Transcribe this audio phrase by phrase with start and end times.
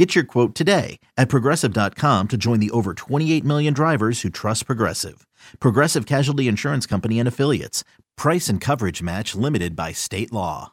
[0.00, 4.64] Get your quote today at progressive.com to join the over 28 million drivers who trust
[4.64, 5.26] Progressive.
[5.60, 7.84] Progressive Casualty Insurance Company and Affiliates.
[8.16, 10.72] Price and coverage match limited by state law.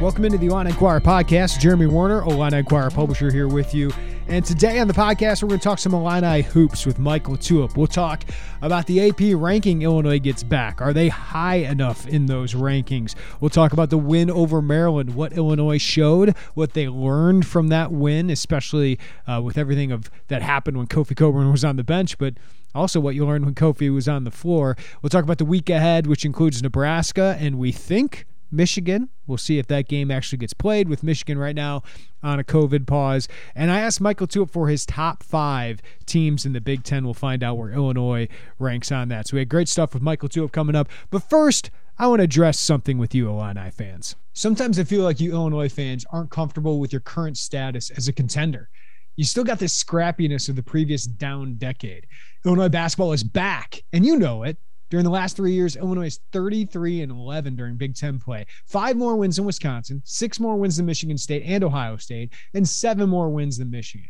[0.00, 1.60] Welcome into the Illini Inquirer podcast.
[1.60, 3.90] Jeremy Werner, Illini Inquirer publisher, here with you.
[4.28, 7.76] And today on the podcast, we're going to talk some Illini hoops with Michael Tulip.
[7.76, 8.24] We'll talk
[8.60, 10.82] about the AP ranking Illinois gets back.
[10.82, 13.14] Are they high enough in those rankings?
[13.38, 17.92] We'll talk about the win over Maryland, what Illinois showed, what they learned from that
[17.92, 22.18] win, especially uh, with everything of that happened when Kofi Cockburn was on the bench,
[22.18, 22.34] but
[22.74, 24.76] also what you learned when Kofi was on the floor.
[25.02, 29.10] We'll talk about the week ahead, which includes Nebraska, and we think Michigan.
[29.26, 31.82] We'll see if that game actually gets played with Michigan right now
[32.22, 33.28] on a COVID pause.
[33.54, 37.04] And I asked Michael Tulip for his top five teams in the Big Ten.
[37.04, 39.28] We'll find out where Illinois ranks on that.
[39.28, 40.88] So we had great stuff with Michael Tulip coming up.
[41.10, 44.16] But first, I want to address something with you, Illini fans.
[44.32, 48.12] Sometimes I feel like you Illinois fans aren't comfortable with your current status as a
[48.12, 48.68] contender.
[49.16, 52.06] You still got this scrappiness of the previous down decade.
[52.44, 54.58] Illinois basketball is back, and you know it.
[54.88, 58.46] During the last three years, Illinois is 33 and 11 during Big Ten play.
[58.66, 62.68] Five more wins than Wisconsin, six more wins than Michigan State and Ohio State, and
[62.68, 64.08] seven more wins than Michigan.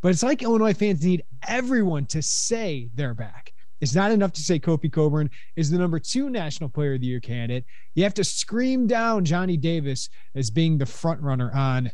[0.00, 3.52] But it's like Illinois fans need everyone to say they're back.
[3.80, 7.06] It's not enough to say Kofi Cockburn is the number two National Player of the
[7.06, 7.64] Year candidate.
[7.94, 11.90] You have to scream down Johnny Davis as being the front runner on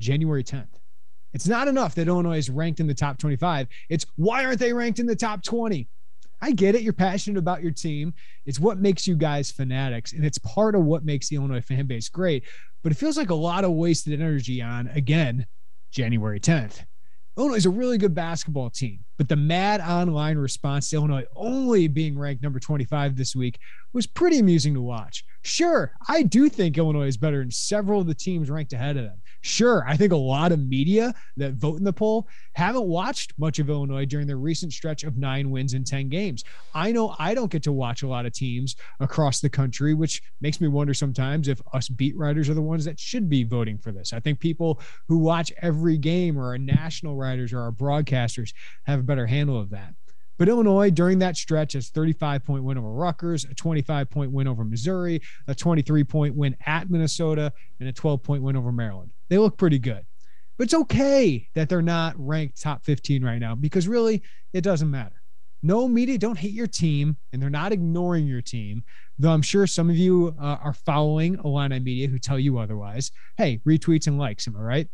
[0.00, 0.68] January 10th.
[1.34, 3.68] It's not enough that Illinois is ranked in the top 25.
[3.90, 5.88] It's why aren't they ranked in the top 20?
[6.40, 6.82] I get it.
[6.82, 8.14] You're passionate about your team.
[8.46, 11.86] It's what makes you guys fanatics, and it's part of what makes the Illinois fan
[11.86, 12.44] base great.
[12.82, 15.46] But it feels like a lot of wasted energy on, again,
[15.90, 16.84] January 10th.
[17.36, 21.86] Illinois is a really good basketball team, but the mad online response to Illinois only
[21.86, 23.60] being ranked number 25 this week
[23.92, 25.24] was pretty amusing to watch.
[25.42, 29.04] Sure, I do think Illinois is better than several of the teams ranked ahead of
[29.04, 29.22] them.
[29.40, 33.60] Sure, I think a lot of media that vote in the poll haven't watched much
[33.60, 36.42] of Illinois during their recent stretch of nine wins in 10 games.
[36.74, 40.22] I know I don't get to watch a lot of teams across the country, which
[40.40, 43.78] makes me wonder sometimes if us beat writers are the ones that should be voting
[43.78, 44.12] for this.
[44.12, 48.52] I think people who watch every game or our national writers or our broadcasters
[48.86, 49.94] have a better handle of that.
[50.38, 54.46] But Illinois during that stretch has 35 point win over Rutgers, a 25 point win
[54.46, 59.10] over Missouri, a 23 point win at Minnesota, and a 12 point win over Maryland.
[59.28, 60.06] They look pretty good.
[60.56, 64.22] But it's okay that they're not ranked top 15 right now because really
[64.52, 65.14] it doesn't matter.
[65.62, 68.84] No media don't hate your team and they're not ignoring your team.
[69.18, 73.10] Though I'm sure some of you uh, are following Illini media who tell you otherwise.
[73.36, 74.88] Hey, retweets and likes, am I right?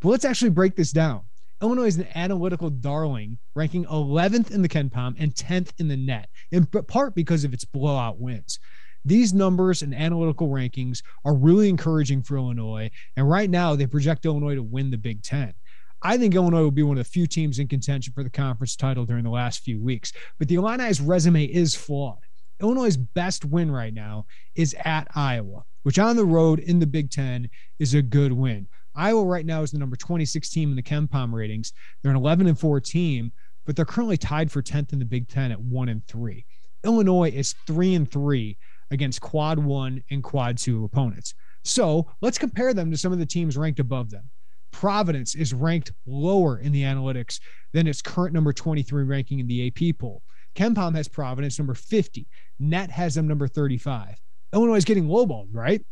[0.00, 1.22] But let's actually break this down.
[1.62, 6.28] Illinois is an analytical darling, ranking 11th in the KenPom and 10th in the net,
[6.50, 8.58] in part because of its blowout wins.
[9.04, 12.90] These numbers and analytical rankings are really encouraging for Illinois.
[13.16, 15.54] And right now, they project Illinois to win the Big Ten.
[16.02, 18.74] I think Illinois will be one of the few teams in contention for the conference
[18.74, 20.12] title during the last few weeks.
[20.40, 22.18] But the Illini's resume is flawed.
[22.60, 27.10] Illinois' best win right now is at Iowa, which on the road in the Big
[27.10, 28.66] Ten is a good win.
[28.94, 31.72] Iowa right now is the number 26 team in the KenPom ratings.
[32.02, 33.32] They're an 11 and 4 team,
[33.64, 36.44] but they're currently tied for 10th in the Big Ten at 1 and 3.
[36.84, 38.58] Illinois is 3 and 3
[38.90, 41.34] against quad 1 and quad 2 opponents.
[41.64, 44.28] So let's compare them to some of the teams ranked above them.
[44.72, 47.38] Providence is ranked lower in the analytics
[47.72, 50.22] than its current number 23 ranking in the AP poll.
[50.54, 52.26] KenPom has Providence number 50.
[52.58, 54.20] Net has them number 35.
[54.52, 55.84] Illinois is getting lowballed, right?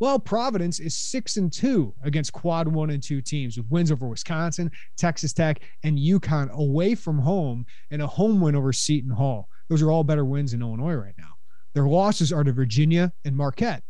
[0.00, 4.06] Well, Providence is six and two against quad one and two teams with wins over
[4.06, 9.48] Wisconsin, Texas Tech, and UConn away from home and a home win over Seton Hall.
[9.68, 11.34] Those are all better wins in Illinois right now.
[11.74, 13.82] Their losses are to Virginia and Marquette.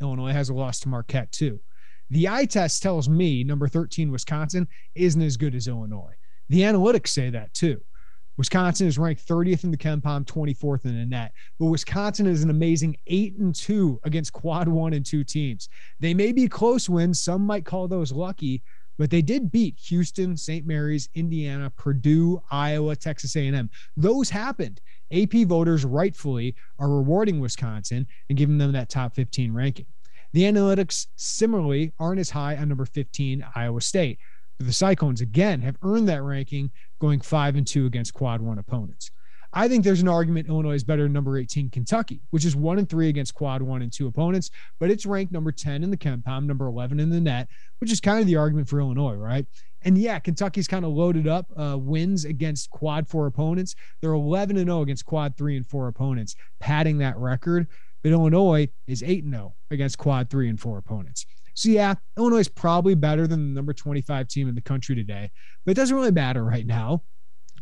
[0.00, 1.60] Illinois has a loss to Marquette too.
[2.08, 6.14] The eye test tells me number 13 Wisconsin isn't as good as Illinois.
[6.48, 7.82] The analytics say that too.
[8.40, 11.34] Wisconsin is ranked 30th in the KenPom, 24th in the net.
[11.58, 15.68] But Wisconsin is an amazing 8 and 2 against quad 1 and 2 teams.
[15.98, 18.62] They may be close wins, some might call those lucky,
[18.96, 20.66] but they did beat Houston, St.
[20.66, 23.68] Mary's, Indiana, Purdue, Iowa, Texas A&M.
[23.98, 24.80] Those happened.
[25.12, 29.84] AP voters rightfully are rewarding Wisconsin and giving them that top 15 ranking.
[30.32, 34.18] The analytics similarly aren't as high on number 15, Iowa State.
[34.60, 36.70] The Cyclones again have earned that ranking,
[37.00, 39.10] going five and two against quad one opponents.
[39.54, 42.78] I think there's an argument Illinois is better than number 18 Kentucky, which is one
[42.78, 45.96] and three against quad one and two opponents, but it's ranked number 10 in the
[45.96, 47.48] KenPom, number 11 in the net,
[47.78, 49.46] which is kind of the argument for Illinois, right?
[49.82, 53.74] And yeah, Kentucky's kind of loaded up uh, wins against quad four opponents.
[54.02, 57.66] They're 11 and 0 against quad three and four opponents, padding that record.
[58.02, 61.24] But Illinois is 8 and 0 against quad three and four opponents.
[61.54, 65.30] So yeah, Illinois is probably better than the number 25 team in the country today,
[65.64, 67.02] but it doesn't really matter right now.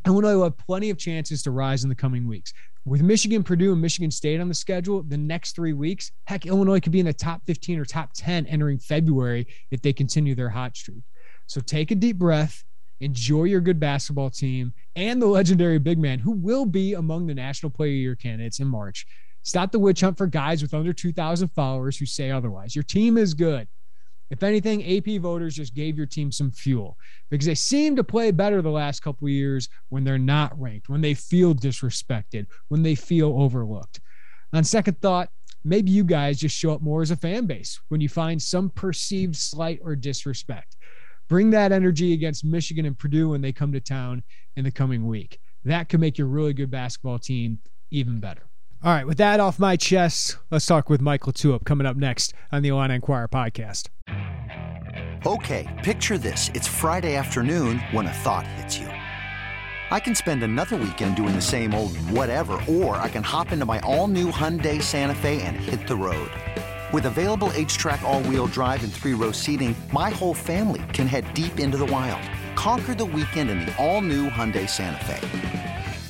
[0.06, 2.52] Illinois will have plenty of chances to rise in the coming weeks.
[2.84, 6.80] With Michigan, Purdue, and Michigan State on the schedule, the next three weeks, heck, Illinois
[6.80, 10.48] could be in the top 15 or top 10 entering February if they continue their
[10.48, 11.02] hot streak.
[11.46, 12.64] So take a deep breath,
[13.00, 17.34] enjoy your good basketball team and the legendary big man who will be among the
[17.34, 19.06] National Player of the Year candidates in March.
[19.42, 22.74] Stop the witch hunt for guys with under 2,000 followers who say otherwise.
[22.74, 23.68] Your team is good.
[24.30, 26.98] If anything, AP voters just gave your team some fuel
[27.30, 31.00] because they seem to play better the last couple years when they're not ranked, when
[31.00, 34.00] they feel disrespected, when they feel overlooked.
[34.52, 35.30] On second thought,
[35.64, 38.70] maybe you guys just show up more as a fan base when you find some
[38.70, 40.76] perceived slight or disrespect.
[41.28, 44.22] Bring that energy against Michigan and Purdue when they come to town
[44.56, 45.38] in the coming week.
[45.64, 47.58] That could make your really good basketball team
[47.90, 48.47] even better.
[48.80, 52.32] All right, with that off my chest, let's talk with Michael Tulip coming up next
[52.52, 53.88] on the Illini Inquirer podcast.
[55.26, 56.48] Okay, picture this.
[56.54, 58.86] It's Friday afternoon when a thought hits you.
[59.90, 63.66] I can spend another weekend doing the same old whatever, or I can hop into
[63.66, 66.30] my all new Hyundai Santa Fe and hit the road.
[66.92, 71.34] With available HTRAC, all wheel drive, and three row seating, my whole family can head
[71.34, 72.22] deep into the wild.
[72.54, 75.67] Conquer the weekend in the all new Hyundai Santa Fe.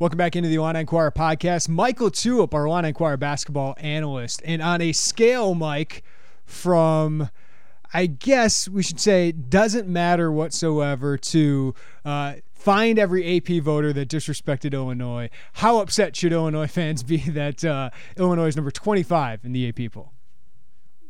[0.00, 1.68] Welcome back into the Illini Inquirer podcast.
[1.68, 4.40] Michael Tulip, our Illini Inquirer basketball analyst.
[4.46, 6.02] And on a scale, Mike,
[6.46, 7.28] from
[7.92, 14.08] I guess we should say doesn't matter whatsoever to uh, find every AP voter that
[14.08, 15.28] disrespected Illinois.
[15.52, 19.92] How upset should Illinois fans be that uh, Illinois is number 25 in the AP
[19.92, 20.14] poll?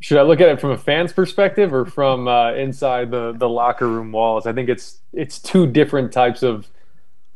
[0.00, 3.48] Should I look at it from a fan's perspective or from uh, inside the the
[3.48, 4.48] locker room walls?
[4.48, 6.66] I think it's it's two different types of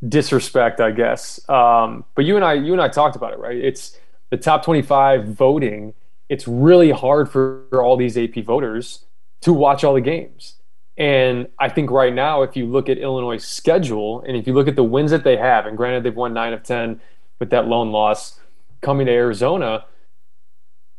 [0.09, 1.41] disrespect, I guess.
[1.49, 3.57] Um, but you and I, you and I talked about it, right?
[3.57, 3.99] It's
[4.31, 5.95] the top 25 voting.
[6.29, 9.05] It's really hard for all these AP voters
[9.43, 10.55] to watch all the games.
[10.97, 14.69] And I think right now, if you look at Illinois' schedule and if you look
[14.69, 17.01] at the wins that they have, and granted they've won nine of 10
[17.41, 18.39] with that lone loss
[18.81, 19.85] coming to Arizona,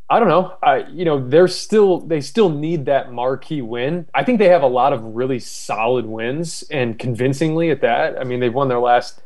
[0.10, 0.56] I don't know.
[0.62, 4.08] I, you know, they're still they still need that marquee win.
[4.14, 8.20] I think they have a lot of really solid wins and convincingly at that.
[8.20, 9.22] I mean, they've won their last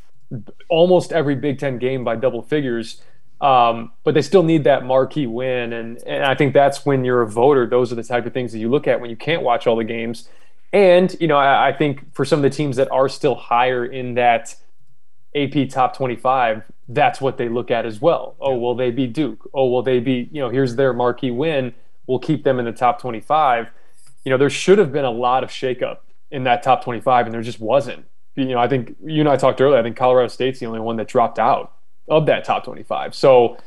[0.70, 3.02] almost every Big Ten game by double figures.
[3.42, 7.22] Um, but they still need that marquee win, and and I think that's when you're
[7.22, 7.68] a voter.
[7.68, 9.76] Those are the type of things that you look at when you can't watch all
[9.76, 10.28] the games.
[10.72, 13.86] And you know, I, I think for some of the teams that are still higher
[13.86, 14.56] in that
[15.36, 18.36] AP top 25, that's what they look at as well.
[18.40, 19.50] Oh, will they be Duke?
[19.54, 21.74] Oh, will they be, you know, here's their marquee win.
[22.08, 23.68] We'll keep them in the top 25.
[24.26, 25.98] You know, there should have been a lot of shakeup
[26.32, 28.06] in that top 25, and there just wasn't.
[28.36, 30.80] You know, I think you and I talked earlier, I think Colorado State's the only
[30.80, 31.74] one that dropped out
[32.08, 33.14] of that top 25.
[33.14, 33.58] So,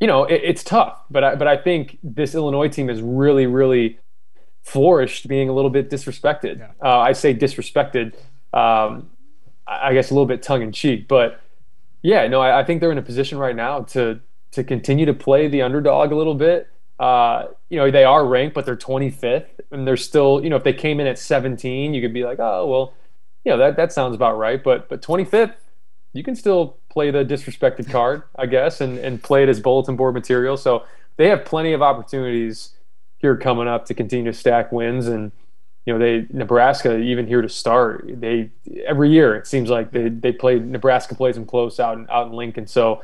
[0.00, 3.46] you know, it, it's tough, but I, but I think this Illinois team has really,
[3.46, 3.98] really
[4.62, 6.58] flourished being a little bit disrespected.
[6.58, 6.70] Yeah.
[6.82, 8.14] Uh, I say disrespected.
[8.52, 9.10] Um,
[9.66, 11.40] I guess a little bit tongue in cheek, but
[12.02, 14.20] yeah, no, I, I, think they're in a position right now to
[14.52, 16.68] to continue to play the underdog a little bit.
[16.98, 20.64] Uh, you know, they are ranked, but they're 25th, and they're still, you know, if
[20.64, 22.94] they came in at 17, you could be like, oh, well,
[23.44, 24.62] you know, that that sounds about right.
[24.62, 25.54] But but 25th,
[26.12, 29.96] you can still play the disrespected card, I guess, and and play it as bulletin
[29.96, 30.56] board material.
[30.56, 30.84] So
[31.16, 32.70] they have plenty of opportunities
[33.18, 35.32] here coming up to continue to stack wins and
[35.86, 38.50] you know they Nebraska even here to start they
[38.86, 42.28] every year it seems like they they play Nebraska plays them close out in, out
[42.28, 43.02] in Lincoln so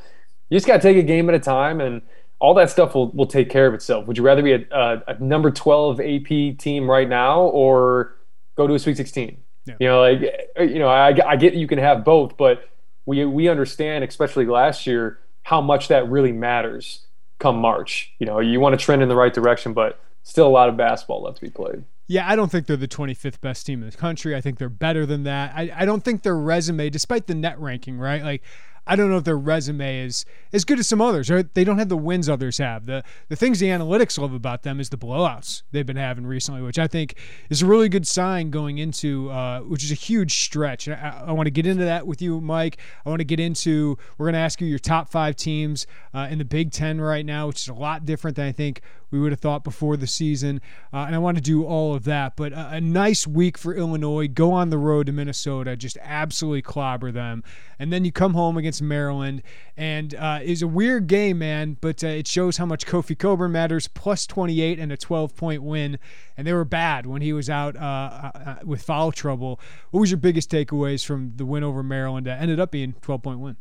[0.48, 2.02] you just got to take a game at a time and
[2.40, 5.02] all that stuff will, will take care of itself would you rather be a, a,
[5.08, 8.16] a number 12 AP team right now or
[8.56, 9.74] go to a Sweet 16 Yeah.
[9.80, 10.20] You know, like
[10.58, 12.68] you know, I, I get you can have both, but
[13.06, 17.06] we we understand, especially last year, how much that really matters
[17.38, 18.12] come March.
[18.18, 20.76] You know, you want to trend in the right direction, but still a lot of
[20.76, 21.84] basketball left to be played.
[22.10, 24.34] Yeah, I don't think they're the 25th best team in the country.
[24.34, 25.52] I think they're better than that.
[25.54, 28.22] I, I don't think their resume, despite the net ranking, right?
[28.22, 28.42] Like,
[28.88, 31.28] I don't know if their resume is as good as some others.
[31.30, 31.52] Right?
[31.52, 32.86] They don't have the wins others have.
[32.86, 36.62] The the things the analytics love about them is the blowouts they've been having recently,
[36.62, 37.14] which I think
[37.50, 40.88] is a really good sign going into, uh, which is a huge stretch.
[40.88, 42.78] I, I want to get into that with you, Mike.
[43.04, 43.98] I want to get into.
[44.16, 47.26] We're going to ask you your top five teams uh, in the Big Ten right
[47.26, 50.06] now, which is a lot different than I think we would have thought before the
[50.06, 50.60] season.
[50.92, 52.36] Uh, and I want to do all of that.
[52.36, 54.28] But a, a, nice week for Illinois.
[54.28, 57.42] Go on the road to Minnesota, just absolutely clobber them.
[57.78, 59.42] And then you come home against Maryland.
[59.76, 63.52] And uh, it's a weird game, man, but uh, it shows how much Kofi Cockburn
[63.52, 63.88] matters.
[63.88, 65.98] Plus 28 and a 12 point win.
[66.36, 69.60] And they were bad when he was out uh, uh, uh, with foul trouble.
[69.90, 73.22] What was your biggest takeaways from the win over Maryland that ended up being 12
[73.22, 73.56] point win?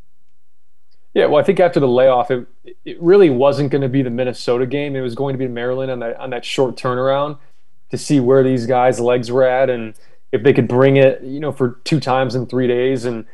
[1.17, 2.45] Yeah, well, I think after the layoff, it,
[2.85, 4.95] it really wasn't going to be the Minnesota game.
[4.95, 7.39] It was going to be Maryland on that on that short turnaround
[7.89, 9.95] to see where these guys' legs were at and
[10.31, 13.05] if they could bring it, you know, for two times in three days.
[13.05, 13.25] And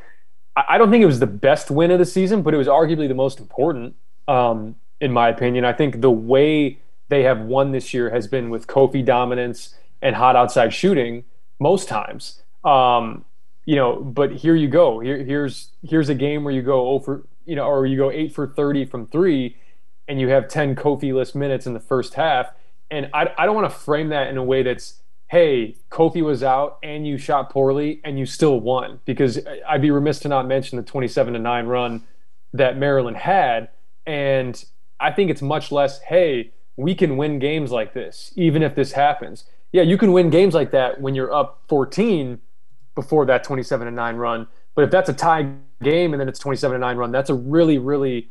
[0.56, 2.70] I, I don't think it was the best win of the season, but it was
[2.70, 3.96] arguably the most important,
[4.30, 5.66] um, in my opinion.
[5.66, 10.16] I think the way they have won this year has been with Kofi dominance and
[10.16, 11.26] hot outside shooting
[11.60, 12.44] most times.
[12.64, 13.26] Um,
[13.66, 15.02] you know, but here you go.
[15.02, 18.34] Here, here's here's a game where you go over you know, or you go eight
[18.34, 19.58] for 30 from three
[20.08, 22.52] and you have 10 Kofi less minutes in the first half.
[22.92, 26.44] And I, I don't want to frame that in a way that's, hey, Kofi was
[26.44, 29.00] out and you shot poorly and you still won.
[29.06, 32.04] Because I'd be remiss to not mention the 27 to 9 run
[32.54, 33.70] that Maryland had.
[34.06, 34.64] And
[35.00, 38.92] I think it's much less, hey, we can win games like this, even if this
[38.94, 39.46] happens.
[39.72, 42.40] Yeah, you can win games like that when you're up 14
[42.96, 44.48] before that 27 to 9 run.
[44.76, 47.34] But if that's a tie game and then it's 27 to 9 run, that's a
[47.34, 48.30] really, really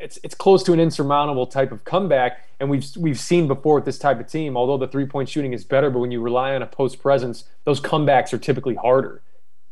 [0.00, 2.44] it's it's close to an insurmountable type of comeback.
[2.58, 5.52] And we've we've seen before with this type of team, although the three point shooting
[5.52, 9.22] is better, but when you rely on a post presence, those comebacks are typically harder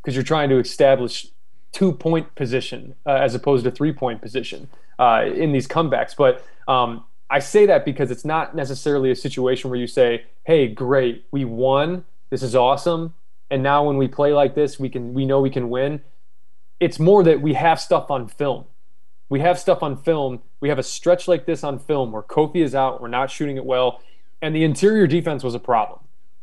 [0.03, 1.29] because you're trying to establish
[1.73, 4.69] two point position uh, as opposed to three point position
[4.99, 6.15] uh, in these comebacks.
[6.17, 10.69] But um, I say that because it's not necessarily a situation where you say, "Hey,
[10.69, 12.05] great, we won.
[12.31, 13.15] This is awesome."
[13.51, 16.01] and now when we play like this, we can we know we can win.
[16.81, 18.65] It's more that we have stuff on film.
[19.29, 20.41] We have stuff on film.
[20.61, 23.57] We have a stretch like this on film where Kofi is out, we're not shooting
[23.57, 24.01] it well,
[24.41, 26.01] and the interior defense was a problem.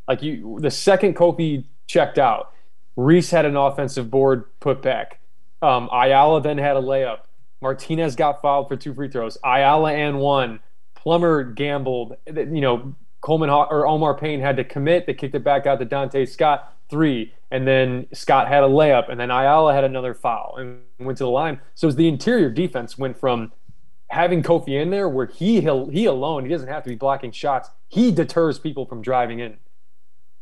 [0.07, 2.51] Like you, the second Kofi checked out,
[2.95, 5.19] Reese had an offensive board put back.
[5.61, 7.21] Um, Ayala then had a layup.
[7.61, 9.37] Martinez got fouled for two free throws.
[9.43, 10.59] Ayala and one.
[10.95, 12.15] Plummer gambled.
[12.27, 15.07] You know, Coleman or Omar Payne had to commit.
[15.07, 19.09] They kicked it back out to Donta Scott three, and then Scott had a layup,
[19.09, 21.59] and then Ayala had another foul and went to the line.
[21.73, 23.51] So the interior defense went from
[24.09, 27.69] having Kofi in there, where he he alone, he doesn't have to be blocking shots.
[27.87, 29.57] He deters people from driving in.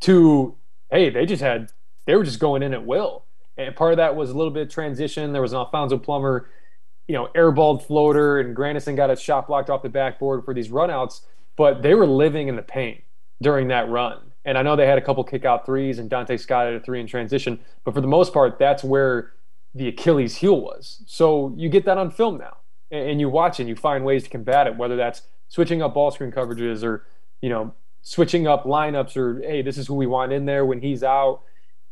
[0.01, 0.55] To
[0.91, 1.71] hey, they just had
[2.05, 3.25] they were just going in at will,
[3.57, 5.31] and part of that was a little bit of transition.
[5.31, 6.49] There was an Alfonso Plummer,
[7.07, 10.69] you know, airballed floater, and Grandison got a shot blocked off the backboard for these
[10.69, 11.21] runouts,
[11.55, 13.03] but they were living in the paint
[13.41, 16.39] during that run and I know they had a couple kick out threes and Donta
[16.39, 19.33] Scott had a three in transition, but for the most part, that's where
[19.73, 21.01] the Achilles heel was.
[21.07, 22.57] So you get that on film now
[22.91, 26.11] and you watch and you find ways to combat it, whether that's switching up ball
[26.11, 27.05] screen coverages or,
[27.41, 30.81] you know, switching up lineups or, hey, this is who we want in there when
[30.81, 31.41] he's out.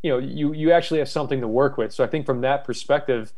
[0.04, 1.94] You know, you, you actually have something to work with.
[1.94, 3.34] So I think from that perspective,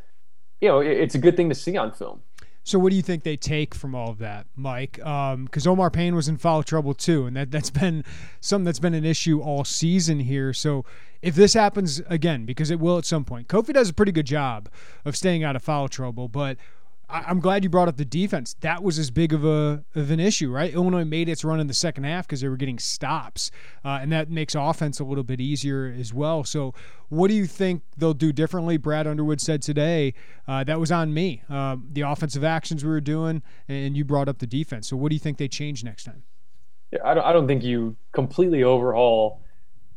[0.60, 2.22] you know, it's a good thing to see on film.
[2.66, 4.94] So what do you think they take from all of that, Mike?
[4.94, 8.06] Because um, Omar Payne was in foul trouble too, and that that's been
[8.40, 10.54] something that's been an issue all season here.
[10.54, 10.86] So
[11.22, 14.26] if this happens again, because it will at some point, Kofi does a pretty good
[14.26, 14.70] job
[15.04, 16.58] of staying out of foul trouble, but
[17.14, 18.56] I, am glad you brought up the defense.
[18.62, 20.74] That was as big of a of an issue, right?
[20.74, 23.52] Illinois made its run in the second half because they were getting stops,
[23.86, 26.44] uh, and that makes offense a little bit easier as well.
[26.44, 26.74] So,
[27.10, 28.78] what do you think they'll do differently?
[28.78, 30.16] Brad Underwood said today
[30.48, 31.44] uh, that was on me.
[31.48, 34.88] Uh, the offensive actions we were doing, and you brought up the defense.
[34.88, 36.24] So, what do you think they change next time?
[36.92, 39.42] Yeah, I don't, I don't think you completely overhaul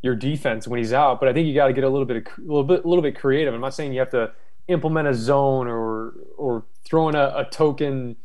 [0.03, 2.27] your defense when he's out, but I think you got to get a little bit,
[2.27, 3.55] a little bit, a little bit creative.
[3.55, 4.33] I'm not saying you have to
[4.69, 8.17] implement a zone or or throwing a, a token,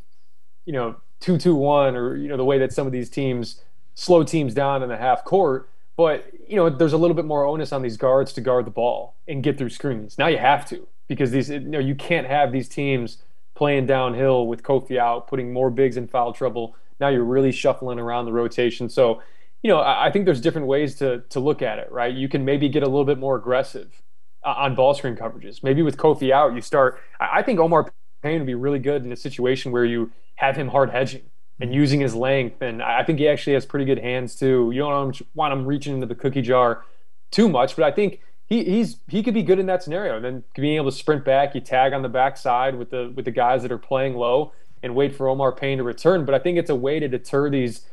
[0.66, 3.62] you know, two two one or you know the way that some of these teams
[3.94, 5.70] slow teams down in the half court.
[5.98, 8.72] But you know, there's a little bit more onus on these guards to guard the
[8.72, 10.18] ball and get through screens.
[10.18, 13.18] Now you have to because these you know you can't have these teams
[13.56, 16.76] playing downhill with Kofi out, putting more bigs in foul trouble.
[17.00, 18.90] Now you're really shuffling around the rotation.
[18.90, 19.22] So
[19.64, 22.14] you know, I, I think there's different ways to to look at it, right?
[22.14, 24.02] You can maybe get a little bit more aggressive
[24.44, 25.62] uh, on ball screen coverages.
[25.64, 27.00] Maybe with Kofi out, you start.
[27.20, 27.92] I, I think Omar
[28.22, 31.24] Payne would be really good in a situation where you have him hard hedging
[31.60, 32.62] and using his length.
[32.62, 34.72] And I think he actually has pretty good hands too.
[34.74, 36.84] You don't want him reaching into the cookie jar
[37.30, 40.18] too much, but I think he, he's he could be good in that scenario.
[40.18, 43.26] And then being able to sprint back, you tag on the backside with the with
[43.26, 44.52] the guys that are playing low
[44.84, 46.26] and wait for Omar Payne to return.
[46.26, 47.86] But I think it's a way to deter these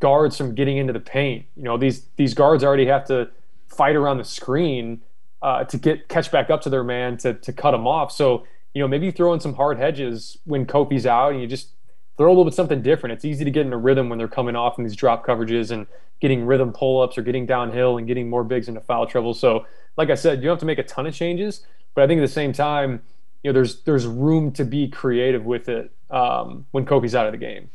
[0.00, 1.46] guards from getting into the paint.
[1.56, 3.28] You know, these these guards already have to
[3.66, 5.02] fight around the screen
[5.42, 8.10] uh, to get catch back up to their man to to cut them off.
[8.10, 11.46] So you know, maybe you throw in some hard hedges when Kofi's out, and you
[11.46, 11.70] just
[12.18, 13.14] throw a little bit something different.
[13.14, 15.70] It's easy to get in a rhythm when they're coming off in these drop coverages
[15.70, 15.86] and
[16.20, 19.32] getting rhythm pull ups or getting downhill and getting more bigs into foul trouble.
[19.32, 19.64] So,
[19.96, 21.64] like I said, you don't have to make a ton of changes,
[21.94, 23.00] but I think at the same time,
[23.42, 27.32] you know, there's there's room to be creative with it um, when Kofi's out of
[27.32, 27.70] the game.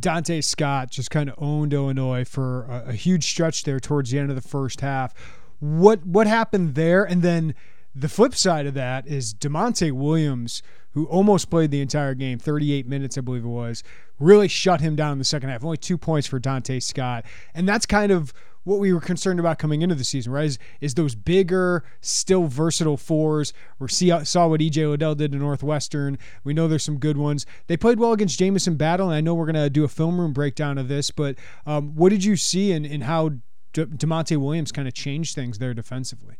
[0.00, 4.18] Donta Scott just kind of owned Illinois for a, a huge stretch there towards the
[4.18, 5.12] end of the first half.
[5.60, 7.54] What what happened there, and then
[7.98, 10.62] the flip side of that is Da'Monte Williams,
[10.92, 13.82] who almost played the entire game, 38 minutes, I believe it was,
[14.20, 15.64] really shut him down in the second half.
[15.64, 17.24] Only two points for Donta Scott.
[17.54, 18.34] And that's kind of
[18.64, 20.44] what we were concerned about coming into the season, right?
[20.44, 23.54] Is, is those bigger, still versatile fours.
[23.78, 26.18] We see, saw what EJ Liddell did to Northwestern.
[26.44, 27.46] We know there's some good ones.
[27.66, 30.20] They played well against Jamison Battle, and I know we're going to do a film
[30.20, 33.30] room breakdown of this, but um, what did you see in, in how
[33.72, 36.36] De- Da'Monte Williams kind of changed things there defensively?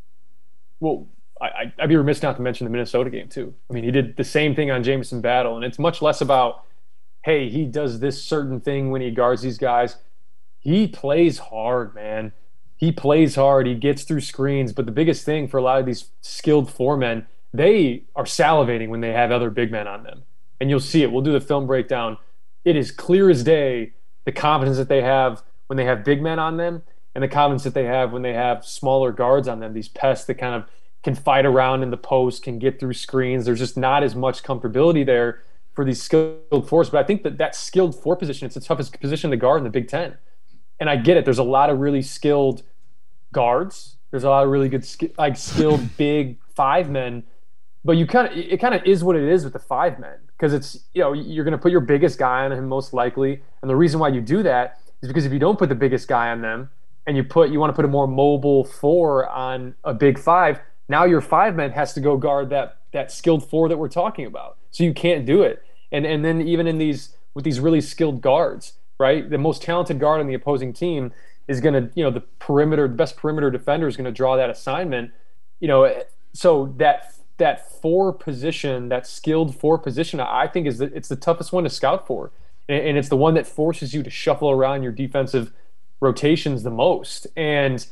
[0.81, 1.09] Well,
[1.41, 3.55] I, would be remiss not to mention the Minnesota game too.
[3.69, 6.65] I mean, he did the same thing on Jamison Battle, and it's much less about,
[7.25, 9.97] hey, he does this certain thing when he guards these guys.
[10.59, 12.33] He plays hard, man.
[12.77, 13.67] He plays hard.
[13.67, 14.73] He gets through screens.
[14.73, 18.89] But the biggest thing for a lot of these skilled four men, they are salivating
[18.89, 20.23] when they have other big men on them,
[20.61, 21.13] and you'll see it.
[21.13, 22.19] We'll do the film breakdown.
[22.65, 23.93] It is clear as day
[24.25, 26.83] the confidence that they have when they have big men on them,
[27.15, 29.73] and the confidence that they have when they have smaller guards on them.
[29.73, 30.69] These pests that kind of
[31.07, 33.45] can fight around in the post, can get through screens.
[33.45, 35.41] There's just not as much comfortability there
[35.73, 36.91] for these skilled fours.
[36.91, 39.65] But I think that that skilled four position, it's the toughest position to guard in
[39.65, 40.17] the Big Ten.
[40.81, 41.25] And I get it.
[41.25, 42.65] There's a lot of really skilled
[43.33, 43.99] guards.
[44.11, 44.85] There's a lot of really good,
[45.17, 47.23] like skilled big five men.
[47.85, 50.19] But you kind of, it kind of is what it is with the five men
[50.37, 53.41] because it's, you know, you're going to put your biggest guy on him most likely.
[53.63, 56.09] And the reason why you do that is because if you don't put the biggest
[56.09, 56.69] guy on them
[57.07, 60.59] and you put, you want to put a more mobile four on a big five,
[60.89, 64.27] now your five man has to go guard that that skilled four that we're talking
[64.27, 64.57] about.
[64.71, 65.63] So you can't do it.
[65.93, 69.29] And and then even in these with these really skilled guards, right?
[69.29, 71.13] The most talented guard on the opposing team
[71.49, 74.37] is going to, you know, the perimeter, the best perimeter defender is going to draw
[74.37, 75.13] that assignment.
[75.61, 80.87] You know, so that that four position, that skilled four position, I think is the,
[80.95, 82.33] it's the toughest one to scout for,
[82.69, 85.53] and, and it's the one that forces you to shuffle around your defensive
[86.01, 87.27] rotations the most.
[87.37, 87.87] And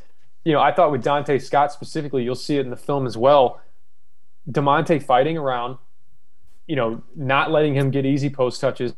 [0.45, 3.17] you know, I thought with Donta Scott specifically, you'll see it in the film as
[3.17, 3.61] well.
[4.51, 5.79] Da'Monte fighting around,
[6.67, 8.95] you know, not letting him get easy post touches,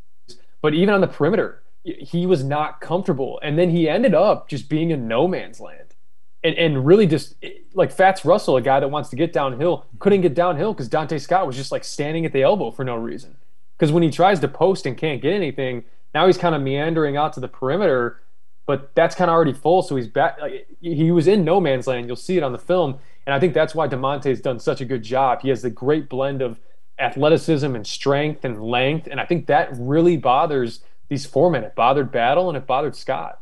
[0.61, 3.39] but even on the perimeter, he was not comfortable.
[3.43, 5.95] And then he ended up just being in no man's land.
[6.43, 7.35] And, and really just
[7.75, 11.21] like Fatts Russell, a guy that wants to get downhill, couldn't get downhill because Donta
[11.21, 13.37] Scott was just like standing at the elbow for no reason.
[13.77, 17.17] Because when he tries to post and can't get anything, now he's kind of meandering
[17.17, 18.21] out to the perimeter
[18.67, 19.83] but that's kind of already full.
[19.83, 20.41] So he's back.
[20.41, 22.07] Like, he was in no man's land.
[22.07, 24.85] You'll see it on the film, and I think that's why Da'Monte's done such a
[24.85, 25.43] good job.
[25.43, 26.61] He has the great blend of
[26.99, 31.65] athleticism and strength and length, and I think that really bothers these foremen.
[31.65, 33.41] It bothered Battle and it bothered Scott.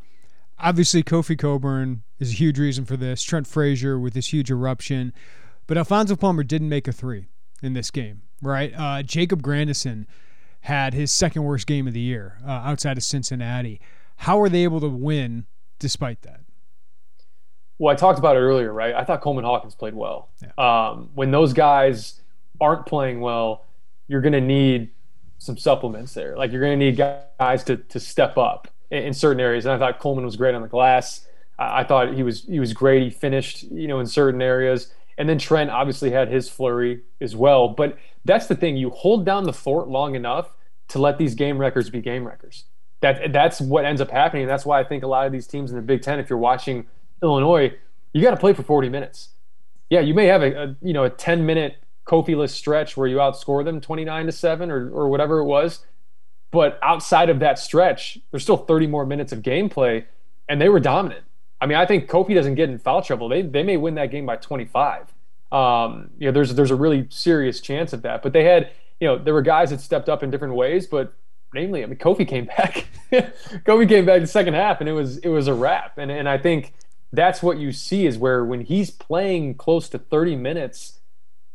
[0.58, 3.22] Obviously, Kofi Cockburn is a huge reason for this.
[3.22, 5.12] Trent Frazier with this huge eruption,
[5.66, 7.26] but Alfonso Plummer didn't make a three
[7.62, 8.72] in this game, right?
[8.76, 10.06] Uh, Jacob Grandison
[10.60, 13.80] had his second worst game of the year uh, outside of Cincinnati.
[14.16, 15.46] How are they able to win
[15.78, 16.40] despite that?
[17.78, 18.94] Well, I talked about it earlier, right?
[18.94, 20.28] I thought Coleman Hawkins played well.
[20.42, 20.52] Yeah.
[20.56, 22.20] Um, when those guys
[22.60, 23.64] aren't playing well,
[24.06, 24.90] you're going to need
[25.38, 26.36] some supplements there.
[26.36, 26.96] Like you're going to need
[27.38, 29.66] guys to to step up in, in, certain areas.
[29.66, 31.26] And I thought Coleman was great on the glass.
[31.58, 33.02] I, I thought he was he was great.
[33.02, 34.92] He finished, you know, in certain areas.
[35.18, 37.68] And then Trent obviously had his flurry as well.
[37.68, 40.54] But that's the thing: you hold down the fort long enough
[40.88, 42.64] to let these game records be game records
[43.04, 44.46] that that's what ends up happening.
[44.46, 46.38] That's why I think a lot of these teams in the Big Ten, if you're
[46.38, 46.86] watching
[47.22, 47.74] Illinois,
[48.14, 49.28] you got to play for 40 minutes.
[49.90, 53.18] Yeah, you may have a, a you know a 10 minute Kofi-less stretch where you
[53.18, 55.84] outscore them 29 to seven or or whatever it was,
[56.50, 60.06] but outside of that stretch, there's still 30 more minutes of gameplay,
[60.48, 61.24] and they were dominant.
[61.60, 63.28] I mean, I think Kofi doesn't get in foul trouble.
[63.28, 65.12] They they may win that game by 25.
[65.52, 68.22] Um, you know, there's there's a really serious chance of that.
[68.22, 71.12] But they had, you know, there were guys that stepped up in different ways, but
[71.54, 72.86] namely, I mean, Kofi came back.
[73.12, 75.98] Kofi came back in the second half, and it was it was a wrap.
[75.98, 76.74] And and I think
[77.12, 80.98] that's what you see is where when he's playing close to 30 minutes,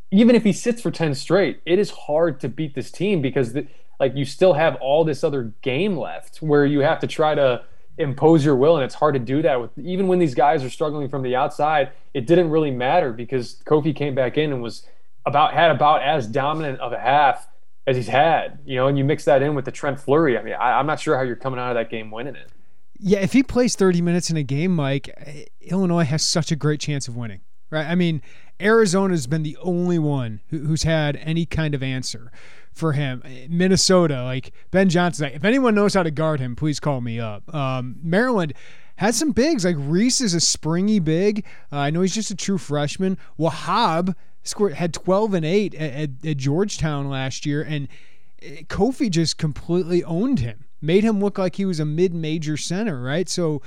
[0.09, 3.53] even if he sits for 10 straight, it is hard to beat this team because
[3.53, 3.67] the,
[3.99, 7.63] like you still have all this other game left where you have to try to
[7.97, 10.69] impose your will and it's hard to do that with even when these guys are
[10.69, 14.83] struggling from the outside it didn't really matter because kofi came back in and was
[15.25, 17.49] about had about as dominant of a half
[17.87, 20.37] as he's had you know and you mix that in with the trent Flurry.
[20.37, 22.51] i mean I, i'm not sure how you're coming out of that game winning it
[22.99, 26.79] yeah if he plays 30 minutes in a game mike illinois has such a great
[26.79, 28.21] chance of winning right i mean
[28.59, 32.31] arizona's been the only one who, who's had any kind of answer
[32.79, 33.21] for him.
[33.49, 37.53] Minnesota, like Ben Johnson, if anyone knows how to guard him, please call me up.
[37.53, 38.53] Um, Maryland
[38.95, 39.65] has some bigs.
[39.65, 41.45] Like Reese is a springy big.
[41.71, 43.17] Uh, I know he's just a true freshman.
[43.37, 47.87] Wahab scored had 12 and 8 at, at, at Georgetown last year, and
[48.41, 53.01] eh, Kofi just completely owned him, made him look like he was a mid-major center,
[53.01, 53.29] right?
[53.29, 53.61] So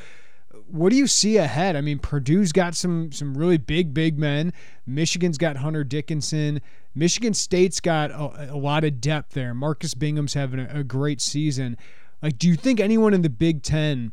[0.67, 1.77] what do you see ahead?
[1.77, 4.53] I mean, Purdue's got some some really big big men.
[4.87, 6.61] Michigan's got Hunter Dickinson.
[6.95, 9.55] Michigan State's got a, a lot of depth there.
[9.55, 11.77] Marcus Bingham's having a, a great season.
[12.23, 14.13] Like, do you think anyone in the Big Ten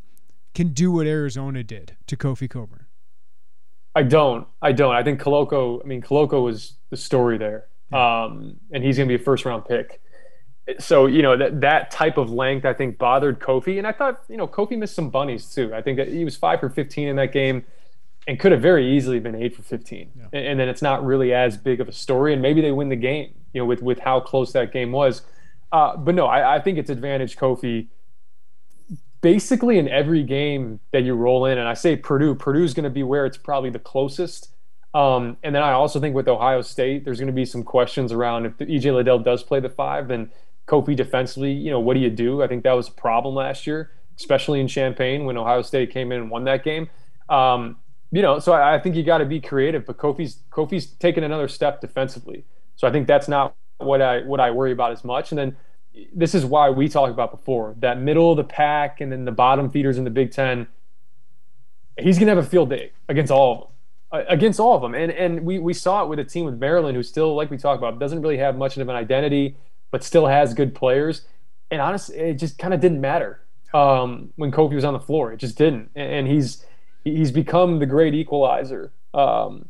[0.54, 2.79] can do what Arizona did to Kofi Cockburn?
[3.94, 4.46] I don't.
[4.62, 4.94] I don't.
[4.94, 5.82] I think Koloko.
[5.82, 9.44] I mean, Koloko was the story there, um, and he's going to be a first
[9.44, 10.00] round pick
[10.78, 14.22] so you know that that type of length I think bothered Kofi, and I thought
[14.28, 15.74] you know Kofi missed some bunnies too.
[15.74, 17.64] I think that he was five for fifteen in that game,
[18.28, 20.10] and could have very easily been eight for fifteen.
[20.16, 20.24] Yeah.
[20.32, 22.88] And, and, then it's not really as big of a story, and maybe they win
[22.88, 23.34] the game.
[23.52, 25.22] You know, with with how close that game was.
[25.72, 27.88] Uh, but no, I, I think it's advantage Kofi.
[29.22, 32.90] Basically, in every game that you roll in, and I say Purdue, Purdue's going to
[32.90, 34.52] be where it's probably the closest.
[34.94, 38.12] Um, and then I also think with Ohio State, there's going to be some questions
[38.12, 40.30] around if EJ Liddell does play the five, then
[40.66, 42.42] Kofi defensively, you know, what do you do?
[42.42, 46.12] I think that was a problem last year, especially in Champaign when Ohio State came
[46.12, 46.88] in and won that game.
[47.28, 47.76] Um,
[48.12, 51.24] you know, so I, I think you got to be creative, but Kofi's Kofi's taken
[51.24, 52.44] another step defensively.
[52.76, 55.32] So I think that's not what I what I worry about as much.
[55.32, 55.56] And then
[56.14, 59.32] this is why we talked about before that middle of the pack and then the
[59.32, 60.66] bottom feeders in the Big Ten.
[61.98, 63.70] He's gonna have a field day against all of them
[64.28, 64.94] against all of them.
[64.94, 67.56] And and we we saw it with a team with Maryland who still, like we
[67.56, 69.56] talked about, doesn't really have much of an identity
[69.90, 71.22] but still has good players.
[71.70, 73.40] And honestly, it just kind of didn't matter
[73.74, 75.32] um, when Kofi was on the floor.
[75.32, 75.90] It just didn't.
[75.94, 76.64] And he's
[77.04, 79.68] he's become the great equalizer um,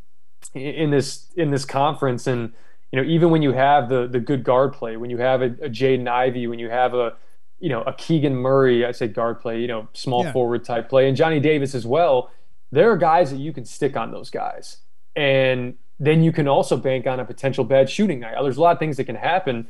[0.55, 2.27] in this in this conference.
[2.27, 2.53] And
[2.93, 5.47] you know, even when you have the the good guard play, when you have a,
[5.47, 7.15] a Jaden Ivey, when you have a
[7.59, 10.33] you know a Keegan Murray, I say guard play, you know, small yeah.
[10.33, 12.31] forward type play, and Johnny Davis as well.
[12.73, 14.79] There are guys that you can stick on those guys,
[15.17, 18.37] and then you can also bank on a potential bad shooting night.
[18.41, 19.67] There's a lot of things that can happen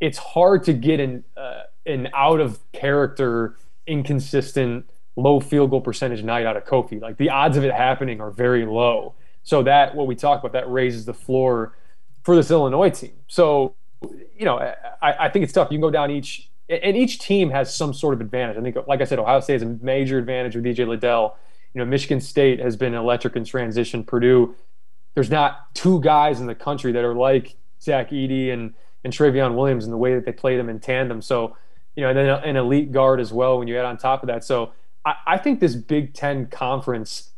[0.00, 6.22] it's hard to get an uh, an out of character, inconsistent, low field goal percentage
[6.22, 7.00] night out of Kofi.
[7.00, 9.14] Like the odds of it happening are very low.
[9.42, 11.76] So that what we talk about that raises the floor
[12.22, 13.12] for this Illinois team.
[13.26, 15.68] So you know, I, I think it's tough.
[15.70, 18.56] You can go down each, and each team has some sort of advantage.
[18.56, 21.36] I think, like I said, Ohio State has a major advantage with EJ Liddell.
[21.74, 24.02] You know, Michigan State has been electric in transition.
[24.02, 24.54] Purdue,
[25.14, 28.72] there's not two guys in the country that are like Zach Edey and
[29.04, 31.22] and Trevion Williams and the way that they play them in tandem.
[31.22, 31.56] So,
[31.96, 34.26] you know, and then an elite guard as well when you add on top of
[34.26, 34.44] that.
[34.44, 34.72] So
[35.04, 37.30] I, I think this Big Ten conference,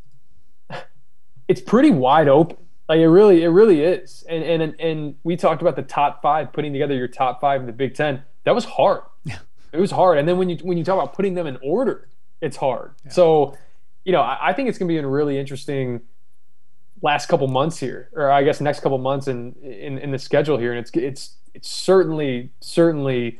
[1.49, 2.57] it's pretty wide open.
[2.93, 4.23] Like it really, it really is.
[4.29, 7.67] And and and we talked about the top five, putting together your top five in
[7.67, 8.23] the Big Ten.
[8.45, 9.03] That was hard.
[9.25, 9.39] Yeah.
[9.73, 10.19] It was hard.
[10.19, 12.09] And then when you when you talk about putting them in order,
[12.43, 12.93] it's hard.
[13.07, 13.13] Yeah.
[13.13, 13.57] So,
[14.05, 16.03] you know, I, I think it's going to be a really interesting
[17.01, 20.59] last couple months here, or I guess next couple months in, in in the schedule
[20.59, 23.39] here, and it's it's it's certainly certainly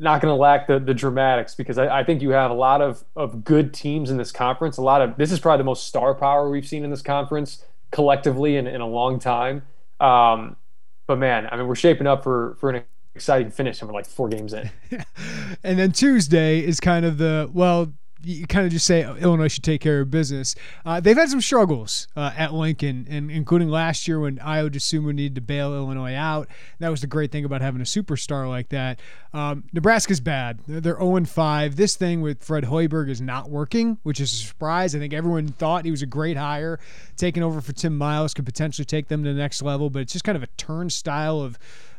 [0.00, 2.82] not going to lack the, the dramatics because I, I, think you have a lot
[2.82, 4.76] of, of good teams in this conference.
[4.76, 7.64] A lot of this is probably the most star power we've seen in this conference
[7.94, 9.62] collectively in, in a long time.
[10.00, 10.56] Um,
[11.06, 12.82] but man, I mean, we're shaping up for for an
[13.14, 14.68] exciting finish, and we're like four games in.
[15.62, 17.92] and then Tuesday is kind of the well,
[18.24, 20.54] you kind of just say oh, Illinois should take care of business.
[20.84, 25.14] Uh, they've had some struggles uh, at Lincoln, and including last year when Ayo Dosunmu
[25.14, 26.48] needed to bail Illinois out.
[26.78, 29.00] That was the great thing about having a superstar like that.
[29.32, 30.60] Um, Nebraska's bad.
[30.66, 31.76] They're 0 5.
[31.76, 34.94] This thing with Fred Hoiberg is not working, which is a surprise.
[34.94, 36.78] I think everyone thought he was a great hire.
[37.16, 40.12] Taking over for Tim Miles could potentially take them to the next level, but it's
[40.12, 41.58] just kind of a turnstile of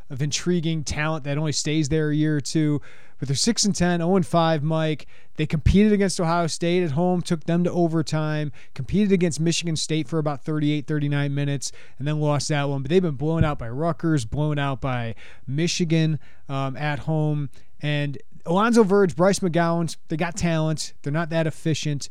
[0.09, 2.81] of intriguing talent that only stays there a year or two.
[3.19, 5.07] But they're 6 and 10, 0 and 5, Mike.
[5.37, 10.07] They competed against Ohio State at home, took them to overtime, competed against Michigan State
[10.07, 12.81] for about 38, 39 minutes, and then lost that one.
[12.81, 15.15] But they've been blown out by Rutgers, blown out by
[15.47, 17.49] Michigan um, at home.
[17.81, 20.93] And Alonzo Verge, Bryce McGowens, they got talent.
[21.01, 22.09] They're not that efficient.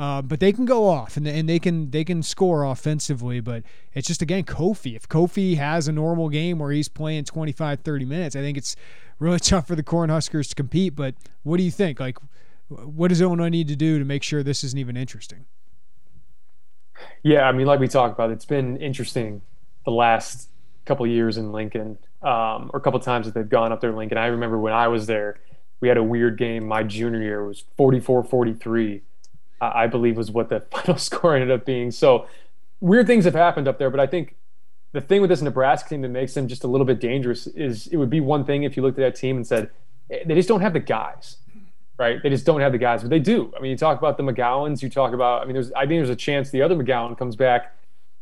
[0.00, 3.62] Uh, but they can go off and, and they can they can score offensively but
[3.92, 4.96] it's just again kofi.
[4.96, 8.76] If kofi has a normal game where he's playing 25 30 minutes i think it's
[9.18, 12.00] really tough for the cornhuskers to compete but what do you think?
[12.00, 12.16] Like
[12.68, 15.44] what does illinois need to do to make sure this isn't even interesting?
[17.22, 19.42] Yeah i mean like we talked about it's been interesting
[19.84, 20.48] the last
[20.86, 23.96] couple years in lincoln um, or a couple times that they've gone up there in
[23.96, 24.16] lincoln.
[24.16, 25.40] I remember when i was there
[25.80, 27.40] we had a weird game my junior year.
[27.40, 29.02] It was 44 43
[29.60, 31.90] I believe was what the final score ended up being.
[31.90, 32.26] So
[32.80, 34.36] weird things have happened up there, but I think
[34.92, 37.86] the thing with this Nebraska team that makes them just a little bit dangerous is
[37.88, 39.70] it would be one thing if you looked at that team and said
[40.10, 41.36] eh, they just don't have the guys,
[41.98, 42.22] right?
[42.22, 43.52] They just don't have the guys, but they do.
[43.56, 45.42] I mean, you talk about the McGowens, you talk about.
[45.42, 47.76] I mean, there's I think there's a chance the other McGowan comes back,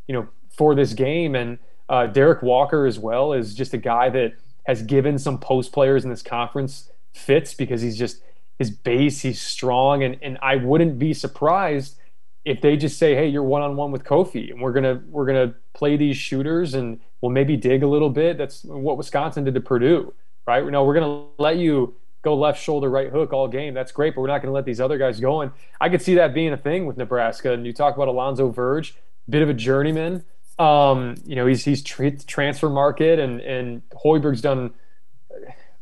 [0.07, 4.11] you know, for this game, and uh, Derrick Walker as well is just a guy
[4.11, 4.35] that
[4.67, 8.23] has given some post players in this conference fits because he's just
[8.59, 9.23] his base.
[9.23, 11.97] He's strong, and and I wouldn't be surprised
[12.45, 15.27] if they just say, "Hey, you're one on one with Kofi, and we're gonna we're
[15.27, 19.55] gonna play these shooters, and we'll maybe dig a little bit." That's what Wisconsin did
[19.55, 20.13] to Purdue,
[20.47, 20.65] right?
[20.65, 23.75] Know, we're gonna let you go left shoulder, right hook all game.
[23.75, 25.41] That's great, but we're not gonna let these other guys go.
[25.41, 27.53] And I could see that being a thing with Nebraska.
[27.53, 28.97] And you talk about Alonzo Verge,
[29.29, 30.25] bit of a journeyman.
[30.59, 34.73] Um, you know, he's he's tra- transfer market, and and Hoiberg's done.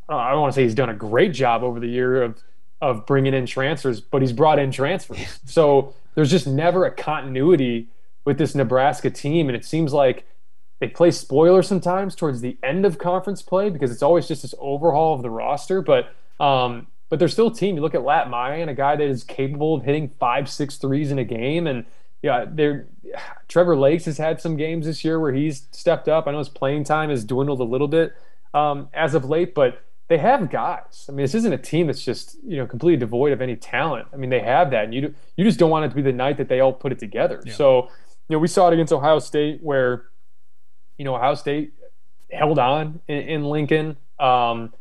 [0.08, 2.40] I don't want to say he's done a great job over the year of
[2.80, 5.38] of bringing in transfers, but he's brought in transfers.
[5.44, 7.88] So there's just never a continuity
[8.24, 9.48] with this Nebraska team.
[9.48, 10.26] And it seems like
[10.80, 14.54] they play spoiler sometimes towards the end of conference play because it's always just this
[14.58, 15.80] overhaul of the roster.
[15.80, 17.76] But um, but they're still a team.
[17.76, 21.10] You look at Lat Mayen, a guy that is capable of hitting five, six threes
[21.10, 21.66] in a game.
[21.66, 21.84] And
[22.20, 22.86] yeah, they're
[23.48, 26.26] Trevor Lakes has had some games this year where he's stepped up.
[26.26, 28.14] I know his playing time has dwindled a little bit
[28.52, 31.06] um, as of late, but they have guys.
[31.08, 34.08] I mean, this isn't a team that's just you know completely devoid of any talent.
[34.12, 36.12] I mean, they have that, and you you just don't want it to be the
[36.12, 37.42] night that they all put it together.
[37.44, 37.52] Yeah.
[37.52, 37.88] So,
[38.28, 40.04] you know, we saw it against Ohio State where,
[40.96, 41.72] you know, Ohio State
[42.30, 44.72] held on in, in Lincoln, um,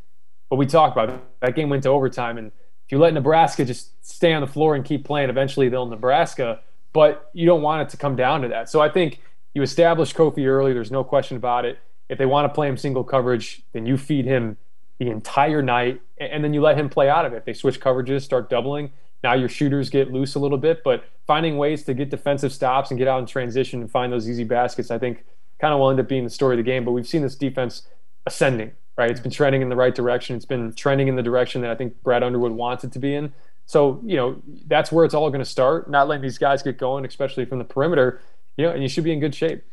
[0.50, 1.20] but we talked about it.
[1.42, 2.48] that game went to overtime, and
[2.86, 6.60] if you let Nebraska just stay on the floor and keep playing, eventually they'll Nebraska.
[6.94, 8.70] But you don't want it to come down to that.
[8.70, 9.22] So I think
[9.54, 10.72] you establish Kofi early.
[10.72, 11.80] There's no question about it.
[12.08, 14.58] If they want to play him single coverage, then you feed him
[15.00, 17.46] the entire night, and then you let him play out of it.
[17.46, 18.92] They switch coverages, start doubling.
[19.24, 22.92] Now your shooters get loose a little bit, but finding ways to get defensive stops
[22.92, 25.26] and get out in transition and find those easy baskets, I think,
[25.60, 26.86] kind of will end up being the story of the game.
[26.86, 27.88] But we've seen this defense
[28.26, 29.10] ascending, right?
[29.10, 30.36] It's been trending in the right direction.
[30.36, 33.16] It's been trending in the direction that I think Brad Underwood wants it to be
[33.16, 33.34] in.
[33.66, 36.78] So, you know, that's where it's all going to start, not letting these guys get
[36.78, 38.22] going, especially from the perimeter,
[38.58, 39.64] you know, and you should be in good shape.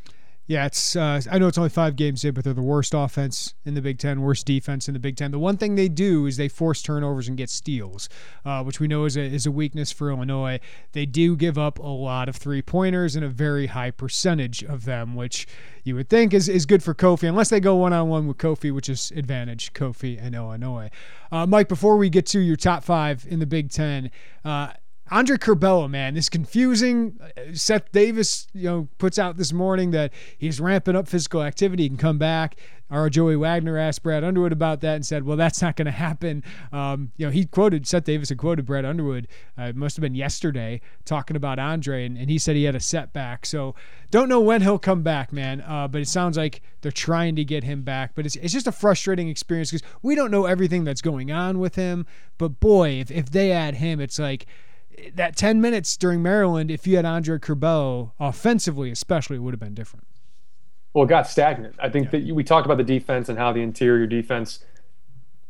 [0.47, 0.97] Yeah, it's.
[0.97, 3.81] Uh, I know it's only five games in, but they're the worst offense in the
[3.81, 5.31] Big Ten, worst defense in the Big Ten.
[5.31, 8.09] The one thing they do is they force turnovers and get steals,
[8.45, 10.59] uh, which we know is a is a weakness for Illinois.
[10.93, 14.85] They do give up a lot of three pointers and a very high percentage of
[14.85, 15.47] them, which
[15.85, 18.39] you would think is, is good for Kofi, unless they go one on one with
[18.39, 20.91] Kofi, which is advantage Kofi and Illinois.
[21.31, 24.11] Uh, Mike, before we get to your top five in the Big Ten,
[24.45, 24.73] uh,
[25.11, 27.19] Andre Curbelo, man, this confusing.
[27.53, 31.83] Seth Davis, you know, puts out this morning that he's ramping up physical activity.
[31.83, 32.57] He can come back.
[32.93, 35.93] Our Joey Wagner asked Brad Underwood about that and said, "Well, that's not going to
[35.93, 39.29] happen." Um, you know, he quoted Seth Davis and quoted Brad Underwood.
[39.59, 42.77] Uh, it must have been yesterday talking about Andre, and, and, he said he had
[42.77, 43.47] a setback.
[43.47, 43.75] So
[44.11, 45.63] don't know when he'll come back, man.
[45.63, 48.15] Uh, but it sounds like they're trying to get him back.
[48.15, 51.59] But it's it's just a frustrating experience because we don't know everything that's going on
[51.59, 52.05] with him.
[52.37, 54.47] But boy, if if they add him, it's like
[55.15, 59.61] that 10 minutes during Maryland, if you had Andre Curbelo offensively, especially, it would have
[59.61, 60.07] been different.
[60.93, 61.77] Well, it got stagnant.
[61.79, 62.21] I think yeah.
[62.21, 64.65] that we talked about the defense and how the interior defense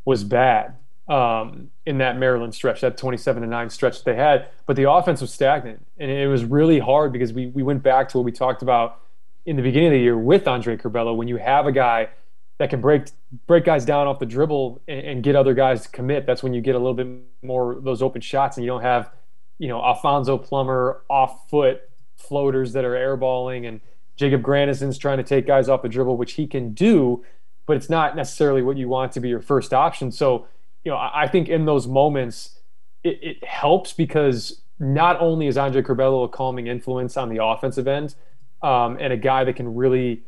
[0.04, 0.76] was bad
[1.08, 4.48] um, in that Maryland stretch, that 27 to 9 stretch they had.
[4.66, 5.84] But the offense was stagnant.
[5.98, 9.00] And it was really hard because we, we went back to what we talked about
[9.44, 11.16] in the beginning of the year with Andre Curbelo.
[11.16, 12.08] When you have a guy
[12.58, 13.06] that can break
[13.46, 16.54] break guys down off the dribble and, and get other guys to commit, that's when
[16.54, 17.08] you get a little bit
[17.42, 19.10] more those open shots and you don't have–
[19.58, 21.82] you know, Alfonso Plummer off foot
[22.16, 23.80] floaters that are airballing and
[24.16, 27.24] Jacob Grandison's trying to take guys off the dribble, which he can do,
[27.66, 30.12] but it's not necessarily what you want to be your first option.
[30.12, 30.46] So,
[30.84, 32.58] you know, I think in those moments,
[33.02, 37.88] it, it helps because not only is Andre Curbelo a calming influence on the offensive
[37.88, 38.14] end
[38.62, 40.22] um, and a guy that can really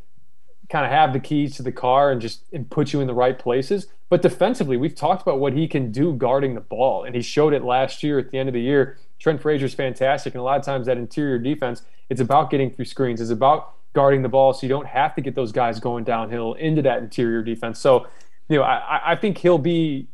[0.70, 3.14] kind of have the keys to the car and just and put you in the
[3.14, 7.14] right places, but defensively, we've talked about what he can do guarding the ball, and
[7.14, 10.40] he showed it last year at the end of the year Trent Frazier's fantastic, and
[10.40, 13.20] a lot of times that interior defense, it's about getting through screens.
[13.20, 16.54] It's about guarding the ball, so you don't have to get those guys going downhill
[16.54, 17.78] into that interior defense.
[17.78, 18.06] So,
[18.48, 20.08] you know, I, I think he'll be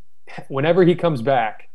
[0.49, 1.69] whenever he comes back,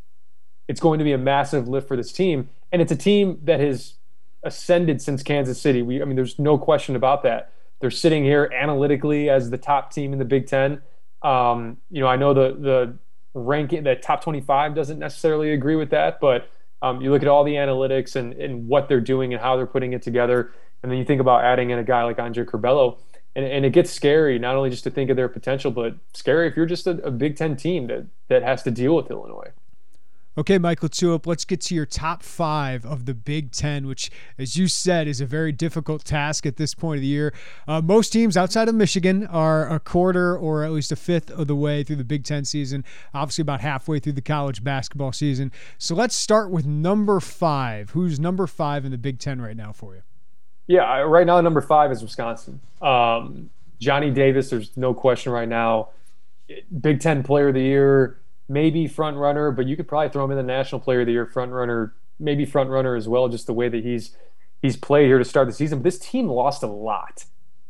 [0.68, 2.50] it's going to be a massive lift for this team.
[2.72, 3.96] And it's a team that has
[4.44, 5.82] ascended since Kansas City.
[5.82, 7.52] We, I mean, there's no question about that.
[7.80, 10.82] They're sitting here analytically as the top team in the Big Ten.
[11.22, 12.98] Um, you know, I know the the
[13.34, 16.50] ranking, the top 25 doesn't necessarily agree with that, but
[16.82, 19.66] um, you look at all the analytics and, and what they're doing and how they're
[19.66, 20.52] putting it together,
[20.84, 22.98] and then you think about adding in a guy like Andre Curbelo,
[23.36, 26.48] and, and it gets scary not only just to think of their potential, but scary
[26.48, 29.52] if you're just a, a Big Ten team that that has to deal with Illinois.
[30.38, 34.58] Okay, Michael Tulip, let's get to your top five of the Big Ten, which, as
[34.58, 37.34] you said, is a very difficult task at this point of the year.
[37.70, 41.48] Uh, most teams outside of Michigan are a quarter or at least a fifth of
[41.48, 45.54] the way through the Big Ten season, obviously, about halfway through the college basketball season.
[45.78, 47.92] So let's start with number five.
[47.92, 50.02] Who's number five in the Big Ten right now for you?
[50.68, 52.60] Yeah, right now, number five is Wisconsin.
[52.82, 55.92] Um, Johnny Davis, there's no question right now.
[56.82, 60.32] Big Ten player of the year maybe front runner, but you could probably throw him
[60.32, 63.48] in the National Player of the Year front runner, maybe front runner as well, just
[63.48, 64.16] the way that he's
[64.62, 65.80] he's played here to start the season.
[65.80, 67.26] But this team lost a lot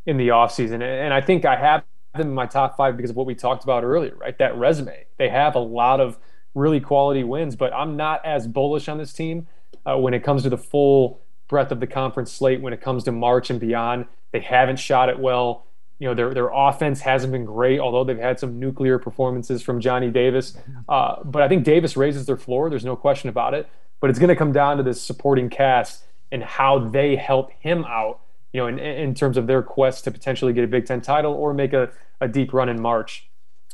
[0.06, 0.82] in the offseason.
[0.82, 1.84] and I think I have
[2.14, 4.38] them in my top five because of what we talked about earlier, right?
[4.38, 5.06] That resume.
[5.18, 6.18] They have a lot of
[6.54, 9.48] really quality wins, but I'm not as bullish on this team
[9.86, 12.62] uh, when it comes to the full breadth of the conference slate.
[12.62, 15.66] When it comes to March and beyond, they haven't shot it well.
[15.99, 19.79] You know, their their offense hasn't been great, although they've had some nuclear performances from
[19.79, 20.58] Johnny Davis.
[20.89, 22.69] Uh, but I think Davis raises their floor.
[22.69, 23.67] There's no question about it.
[24.01, 27.86] But it's going to come down to this supporting cast and how they help him
[27.86, 28.19] out.
[28.51, 31.34] You know, in, in terms of their quest to potentially get a Big Ten title
[31.34, 31.89] or make a,
[32.21, 33.27] a deep run in March.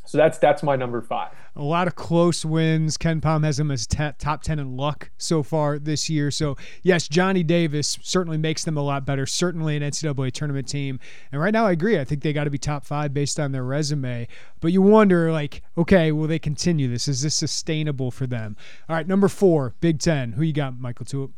[0.06, 1.32] So that's that's my number five.
[1.56, 2.98] A lot of close wins.
[2.98, 6.32] KenPom has him as t- top 10 in luck so far this year.
[6.32, 11.00] So, yes, Johnny Davis certainly makes them a lot better, certainly an NCAA tournament team.
[11.30, 12.00] And right now, I agree.
[12.00, 14.30] I think they got to be top five based on their resume.
[14.62, 17.10] But you wonder, like, okay, will they continue this?
[17.10, 18.56] Is this sustainable for them?
[18.88, 20.34] All right, number four, Big Ten.
[20.34, 21.32] Who you got, Michael Tulip?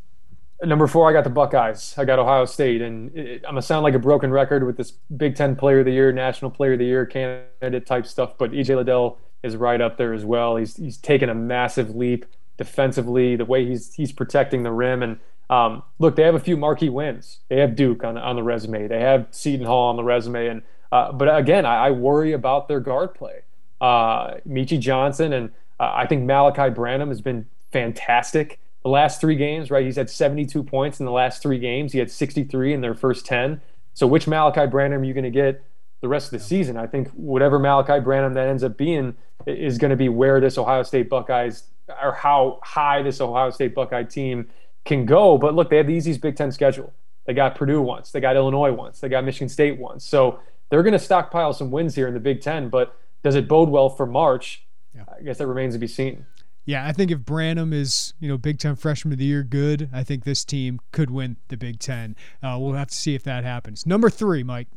[0.64, 1.94] Number four, I got the Buckeyes.
[1.98, 4.92] I got Ohio State, and it, I'm gonna sound like a broken record with this
[5.16, 8.38] Big Ten Player of the Year, National Player of the Year candidate type stuff.
[8.38, 10.56] But EJ Liddell is right up there as well.
[10.56, 12.26] He's he's taken a massive leap
[12.58, 13.36] defensively.
[13.36, 16.90] The way he's he's protecting the rim, and um, look, they have a few marquee
[16.90, 17.40] wins.
[17.50, 18.88] They have Duke on on the resume.
[18.88, 22.68] They have Seton Hall on the resume, and uh, but again, I, I, worry about
[22.68, 23.42] their guard play.
[23.82, 25.50] Uh, Meechie Johnson, and
[25.80, 29.86] uh, I think Malachi Branham has been fantastic the last three games, right?
[29.86, 31.94] He's had 72 points in the last three games.
[31.94, 33.62] He had 63 in their first 10.
[33.94, 35.64] So which Malachi Branham are you going to get
[36.02, 36.78] the rest of the season?
[36.78, 39.16] I think whatever Malachi Branham that ends up being
[39.46, 41.64] is going to be where this Ohio State Buckeyes
[42.02, 44.50] or how high this Ohio State Buckeye team
[44.86, 45.38] can go.
[45.38, 46.94] But look, they have the easiest Big Ten schedule.
[47.26, 50.06] They got Purdue once, they got Illinois once, they got Michigan State once.
[50.06, 52.68] So they're going to stockpile some wins here in the Big Ten.
[52.68, 54.66] But does it bode well for March?
[54.94, 55.04] Yeah.
[55.18, 56.26] I guess that remains to be seen.
[56.66, 59.90] Yeah, I think if Branham is, you know, Big Ten Freshman of the Year good,
[59.92, 62.16] I think this team could win the Big Ten.
[62.42, 63.86] Uh, we'll have to see if that happens.
[63.86, 64.68] Number three, Mike.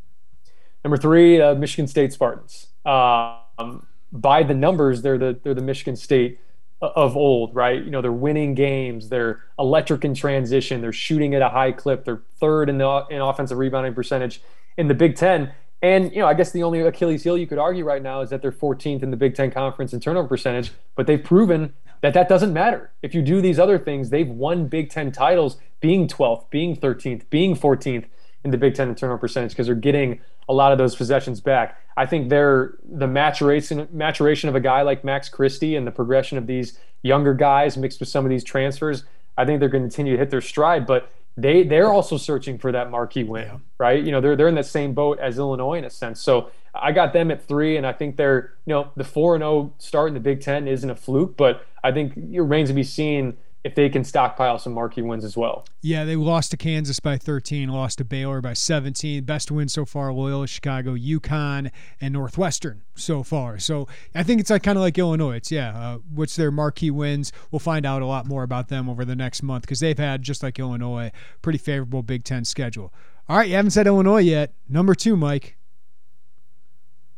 [0.84, 2.68] Number three, uh, Michigan State Spartans.
[2.84, 6.40] Um, by the numbers, they're the they're the Michigan State
[6.80, 7.82] of old, right?
[7.82, 9.08] You know, they're winning games.
[9.08, 10.80] They're electric in transition.
[10.80, 12.04] They're shooting at a high clip.
[12.04, 14.40] They're third in the in offensive rebounding percentage
[14.76, 15.52] in the Big Ten.
[15.82, 18.30] And you know, I guess the only Achilles heel you could argue right now is
[18.30, 20.72] that they're 14th in the Big Ten conference in turnover percentage.
[20.94, 22.92] But they've proven that that doesn't matter.
[23.02, 27.28] If you do these other things, they've won Big Ten titles, being 12th, being 13th,
[27.30, 28.06] being 14th
[28.44, 31.40] in the Big Ten in turnover percentage because they're getting a lot of those possessions
[31.40, 31.80] back.
[31.96, 36.38] I think they're the maturation maturation of a guy like Max Christie and the progression
[36.38, 39.04] of these younger guys mixed with some of these transfers.
[39.36, 42.58] I think they're going to continue to hit their stride, but they they're also searching
[42.58, 43.58] for that marquee win, yeah.
[43.78, 44.02] right?
[44.02, 46.20] You know, they're they're in the same boat as Illinois in a sense.
[46.20, 49.42] So I got them at three, and I think they're you know the four and
[49.42, 52.68] zero oh start in the Big Ten isn't a fluke, but I think it remains
[52.70, 55.66] to be seen if they can stockpile some marquee wins as well.
[55.82, 59.24] Yeah, they lost to Kansas by 13, lost to Baylor by 17.
[59.24, 63.58] Best win so far: Loyola, Chicago, UConn, and Northwestern so far.
[63.58, 65.36] So I think it's like kind of like Illinois.
[65.36, 67.32] It's yeah, uh, what's their marquee wins?
[67.50, 70.22] We'll find out a lot more about them over the next month because they've had
[70.22, 71.10] just like Illinois,
[71.42, 72.94] pretty favorable Big Ten schedule.
[73.28, 74.54] All right, you haven't said Illinois yet.
[74.68, 75.56] Number two, Mike.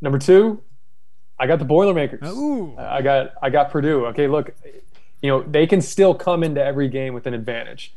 [0.01, 0.63] Number two,
[1.37, 2.27] I got the Boilermakers.
[2.27, 2.75] Ooh.
[2.77, 4.07] I got I got Purdue.
[4.07, 4.55] Okay, look,
[5.21, 7.93] you know, they can still come into every game with an advantage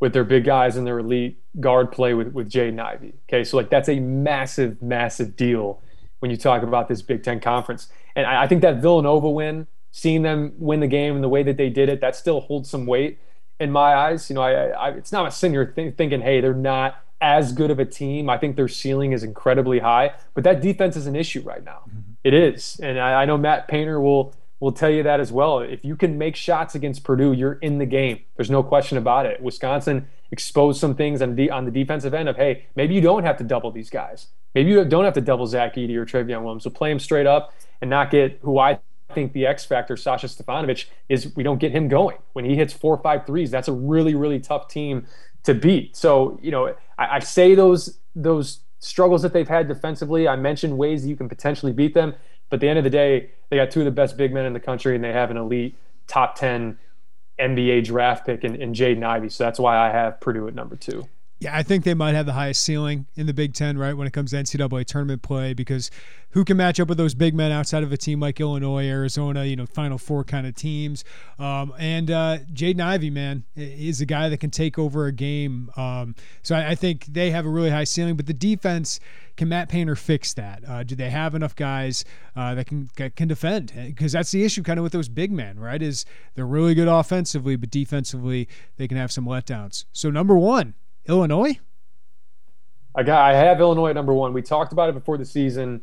[0.00, 3.12] with their big guys and their elite guard play with, with Jaden Ivey.
[3.28, 5.80] Okay, so like that's a massive, massive deal
[6.20, 7.88] when you talk about this Big Ten conference.
[8.16, 11.42] And I, I think that Villanova win, seeing them win the game and the way
[11.42, 13.18] that they did it, that still holds some weight
[13.58, 14.28] in my eyes.
[14.30, 17.52] You know, I, I it's not a sin you're th- thinking, hey, they're not as
[17.52, 18.30] good of a team.
[18.30, 21.82] I think their ceiling is incredibly high, but that defense is an issue right now.
[21.88, 22.00] Mm-hmm.
[22.24, 25.60] It is, and I, I know Matt Painter will will tell you that as well.
[25.60, 28.20] If you can make shots against Purdue, you're in the game.
[28.36, 29.40] There's no question about it.
[29.42, 33.24] Wisconsin exposed some things on, the on the defensive end of, hey, maybe you don't
[33.24, 34.28] have to double these guys.
[34.54, 36.64] Maybe you don't have to double Zach Edey or Trevion Williams.
[36.64, 38.78] So play him straight up and not get who I
[39.14, 42.18] think the X factor, Sasha Stefanovic, is we don't get him going.
[42.34, 45.06] When he hits four five threes, that's a really, really tough team
[45.44, 45.96] to beat.
[45.96, 50.26] So, you know, I, I say those those struggles that they've had defensively.
[50.26, 52.14] I mentioned ways that you can potentially beat them.
[52.50, 54.44] But at the end of the day, they got two of the best big men
[54.44, 55.76] in the country, and they have an elite
[56.06, 56.78] top 10
[57.38, 59.30] NBA draft pick in, in Jaden Ivey.
[59.30, 61.08] So that's why I have Purdue at number two.
[61.40, 64.06] Yeah, I think they might have the highest ceiling in the Big Ten, right, when
[64.06, 65.90] it comes to NCAA tournament play, because
[66.32, 69.46] who can match up with those big men outside of a team like Illinois, Arizona,
[69.46, 71.02] you know, Final Four kind of teams?
[71.38, 75.70] Um, and uh, Jaden Ivey, man, is a guy that can take over a game.
[75.78, 79.00] Um, so I, I, think they have a really high ceiling, but the defense.
[79.36, 80.62] Can Matt Painter fix that?
[80.68, 82.04] Uh, do they have enough guys
[82.36, 83.72] uh, that can can defend?
[83.74, 85.80] Because that's the issue, kind of with those big men, right?
[85.80, 89.86] Is they're really good offensively, but defensively they can have some letdowns.
[89.92, 90.74] So number one,
[91.10, 91.58] Illinois?
[92.94, 94.32] I got I have Illinois at number one.
[94.32, 95.82] We talked about it before the season.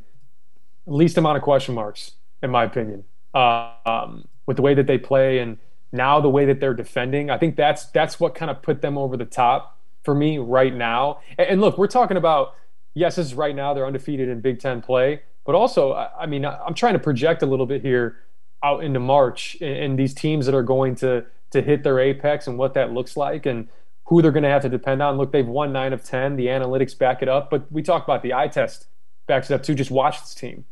[0.86, 3.04] Least amount of question marks, in my opinion,
[3.34, 5.58] um, with the way that they play and
[5.92, 7.30] now the way that they're defending.
[7.30, 10.74] I think that's that's what kind of put them over the top for me right
[10.74, 11.20] now.
[11.38, 12.56] And, and look, we're talking about
[12.94, 16.26] yes, this is right now they're undefeated in Big Ten play, but also I, I
[16.26, 18.18] mean I'm trying to project a little bit here
[18.64, 22.48] out into March and, and these teams that are going to to hit their apex
[22.48, 23.70] and what that looks like and
[24.08, 25.18] who they're going to have to depend on.
[25.18, 26.38] Look, they've won nine of 10.
[26.38, 27.50] The analytics back it up.
[27.50, 28.88] But we talk about the eye test
[29.28, 29.76] backs it up too.
[29.76, 30.66] Just watch this team.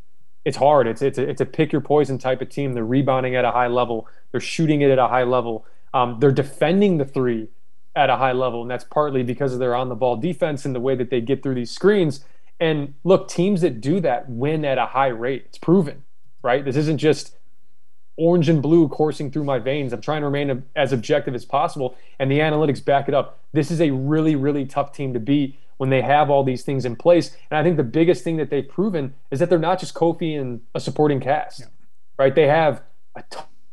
[0.46, 0.88] It's hard.
[0.88, 2.74] It's, it's, a, it's a pick your poison type of team.
[2.74, 5.66] They're rebounding at a high level, they're shooting it at a high level.
[5.94, 7.50] Um, they're defending the three
[7.96, 8.62] at a high level.
[8.62, 11.22] And that's partly because of their on the ball defense and the way that they
[11.22, 12.24] get through these screens.
[12.60, 15.44] And look, teams that do that win at a high rate.
[15.48, 16.04] It's proven,
[16.42, 16.64] right?
[16.64, 17.36] This isn't just
[18.18, 19.94] orange and blue coursing through my veins.
[19.94, 23.40] I'm trying to remain as objective as possible, and the analytics back it up.
[23.52, 26.86] This is a really, really tough team to beat when they have all these things
[26.86, 27.36] in place.
[27.52, 30.40] And I think the biggest thing that they've proven is that they're not just Kofi
[30.40, 31.66] and a supporting cast, yeah.
[32.18, 32.34] right?
[32.34, 32.82] They have
[33.16, 33.24] a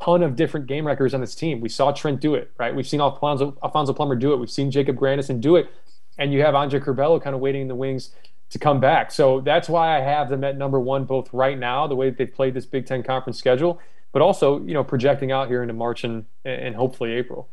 [0.01, 1.61] ton of different game records on this team.
[1.61, 2.75] We saw Trent do it, right?
[2.75, 4.39] We've seen Alfonso, Alfonso Plummer do it.
[4.39, 5.71] We've seen Jacob Grandison do it.
[6.19, 8.11] And you have Andre Curbelo kind of waiting in the wings
[8.51, 9.11] to come back.
[9.11, 12.19] So that's why I have them at number one, both right now, the way that
[12.19, 13.81] they've played this Big Ten conference schedule,
[14.13, 17.49] but also you know projecting out here into March and and hopefully April.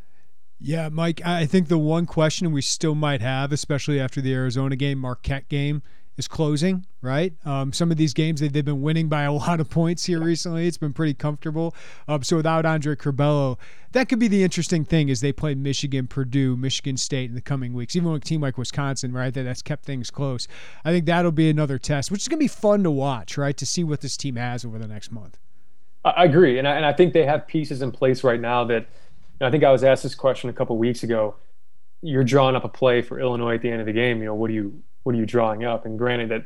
[0.61, 4.75] Yeah, Mike, I think the one question we still might have, especially after the Arizona
[4.75, 5.81] game, Marquette game,
[6.17, 7.33] is closing, right?
[7.45, 10.67] Um, some of these games they've been winning by a lot of points here recently.
[10.67, 11.73] It's been pretty comfortable.
[12.09, 13.57] Um, so without Andre Curbelo,
[13.93, 17.41] that could be the interesting thing as they play Michigan, Purdue, Michigan State in the
[17.41, 17.95] coming weeks.
[17.95, 20.45] Even with a team like Wisconsin, right, that that's kept things close.
[20.83, 23.55] I think that'll be another test, which is going to be fun to watch, right,
[23.55, 25.37] to see what this team has over the next month.
[26.03, 28.87] I agree, and I, and I think they have pieces in place right now that.
[29.41, 31.35] I think I was asked this question a couple weeks ago.
[32.01, 34.19] You're drawing up a play for Illinois at the end of the game.
[34.19, 35.85] You know, what are you what are you drawing up?
[35.85, 36.45] And granted that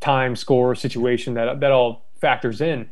[0.00, 2.90] time, score, situation that that all factors in,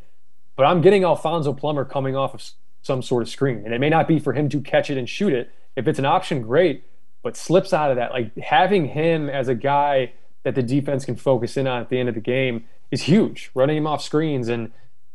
[0.55, 2.43] but I'm getting Alfonso Plummer coming off of
[2.81, 5.07] some sort of screen, and it may not be for him to catch it and
[5.07, 5.51] shoot it.
[5.75, 6.83] If it's an option, great,
[7.23, 8.11] but slips out of that.
[8.11, 10.13] Like having him as a guy
[10.43, 13.49] that the defense can focus in on at the end of the game is huge.
[13.55, 14.71] Running him off screens and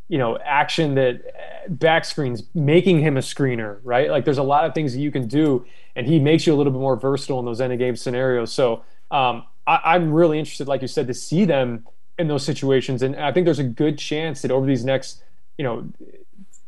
[0.09, 4.11] you know, action that uh, back screens, making him a screener, right?
[4.11, 6.57] Like there's a lot of things that you can do, and he makes you a
[6.57, 8.53] little bit more versatile in those end of game scenarios.
[8.53, 11.87] So um, I, am really interested, like you said, to see them
[12.19, 15.23] in those situations, and I think there's a good chance that over these next,
[15.59, 15.89] you know,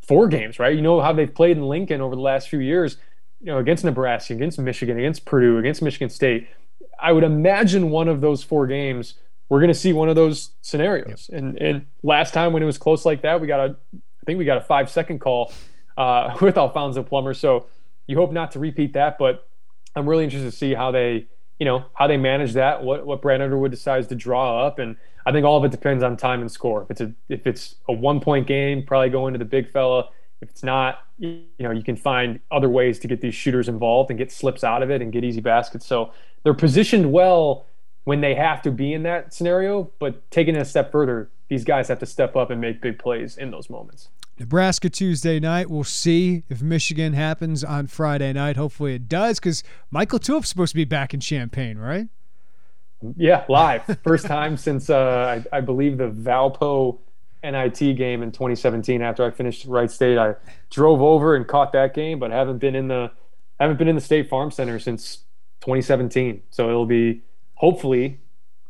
[0.01, 0.75] four games, right?
[0.75, 2.97] You know how they've played in Lincoln over the last few years,
[3.39, 6.47] you know, against Nebraska, against Michigan, against Purdue, against Michigan State.
[6.99, 9.15] I would imagine one of those four games
[9.51, 11.27] we're going to see one of those scenarios.
[11.29, 11.37] Yep.
[11.37, 14.39] And and last time when it was close like that, we got a I think
[14.39, 15.51] we got a five second call
[15.97, 17.33] uh, with Alfonso Plummer.
[17.33, 17.65] So
[18.07, 19.45] you hope not to repeat that, but
[19.93, 21.27] I'm really interested to see how they
[21.59, 22.81] you know how they manage that.
[22.81, 24.95] What what Brad Underwood decides to draw up, and
[25.25, 26.83] I think all of it depends on time and score.
[26.83, 30.07] If it's a if it's a one point game, probably go into the big fella.
[30.39, 34.11] If it's not, you know, you can find other ways to get these shooters involved
[34.11, 35.85] and get slips out of it and get easy baskets.
[35.85, 37.65] So they're positioned well
[38.03, 39.91] when they have to be in that scenario.
[39.99, 42.99] But taking it a step further, these guys have to step up and make big
[42.99, 44.09] plays in those moments.
[44.39, 45.69] Nebraska Tuesday night.
[45.69, 48.57] We'll see if Michigan happens on Friday night.
[48.57, 52.07] Hopefully it does because Michael Tulip's supposed to be back in Champaign, right?
[53.15, 53.99] Yeah, live.
[54.03, 56.99] First time since uh, I, I, believe the Valpo
[57.43, 59.01] NIT game in 2017.
[59.01, 60.35] After I finished Wright State, I
[60.69, 63.11] drove over and caught that game, but haven't been in the
[63.59, 65.17] haven't been in the State Farm Center since
[65.61, 66.41] 2017.
[66.49, 67.21] So it'll be
[67.61, 68.19] hopefully,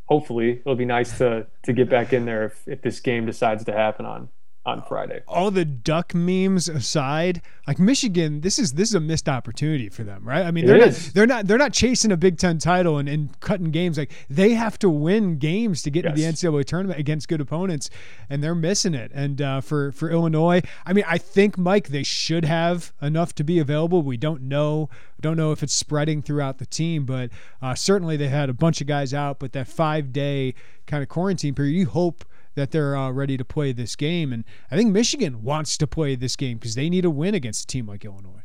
[0.05, 3.63] hopefully it'll be nice to to get back in there if, if this game decides
[3.63, 4.29] to happen on
[4.65, 5.21] on Friday.
[5.27, 10.03] All the duck memes aside, like Michigan, this is this is a missed opportunity for
[10.03, 10.45] them, right?
[10.45, 13.39] I mean, they're not, they're not they're not chasing a Big Ten title and, and
[13.39, 13.97] cutting games.
[13.97, 16.11] Like they have to win games to get yes.
[16.11, 17.89] into the NCAA tournament against good opponents,
[18.29, 19.11] and they're missing it.
[19.13, 23.43] And uh, for for Illinois, I mean, I think Mike, they should have enough to
[23.43, 24.03] be available.
[24.03, 24.89] We don't know
[25.19, 27.29] don't know if it's spreading throughout the team, but
[27.61, 29.39] uh, certainly they had a bunch of guys out.
[29.39, 30.53] But that five day
[30.85, 32.25] kind of quarantine period, you hope
[32.55, 34.33] that they're uh, ready to play this game.
[34.33, 37.63] And I think Michigan wants to play this game because they need a win against
[37.63, 38.43] a team like Illinois.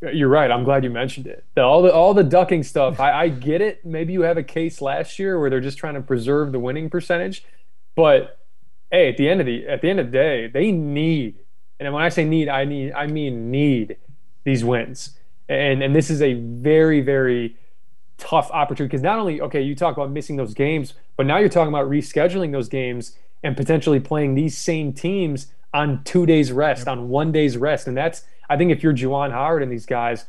[0.00, 0.50] You're right.
[0.50, 1.44] I'm glad you mentioned it.
[1.56, 3.00] The, all the all the ducking stuff.
[3.00, 3.84] I, I get it.
[3.84, 6.88] Maybe you have a case last year where they're just trying to preserve the winning
[6.88, 7.44] percentage,
[7.96, 8.38] but
[8.92, 11.40] hey, at the end of the at the end of the day, they need.
[11.80, 13.96] And when I say need, I need I mean need
[14.44, 15.18] these wins.
[15.48, 17.56] And and this is a very very
[18.18, 21.48] tough opportunity because not only okay, you talk about missing those games, but now you're
[21.48, 26.80] talking about rescheduling those games and potentially playing these same teams on two days rest,
[26.80, 26.88] yep.
[26.88, 27.86] on one day's rest.
[27.86, 30.24] And that's, I think, if you're Juwan Howard and these guys,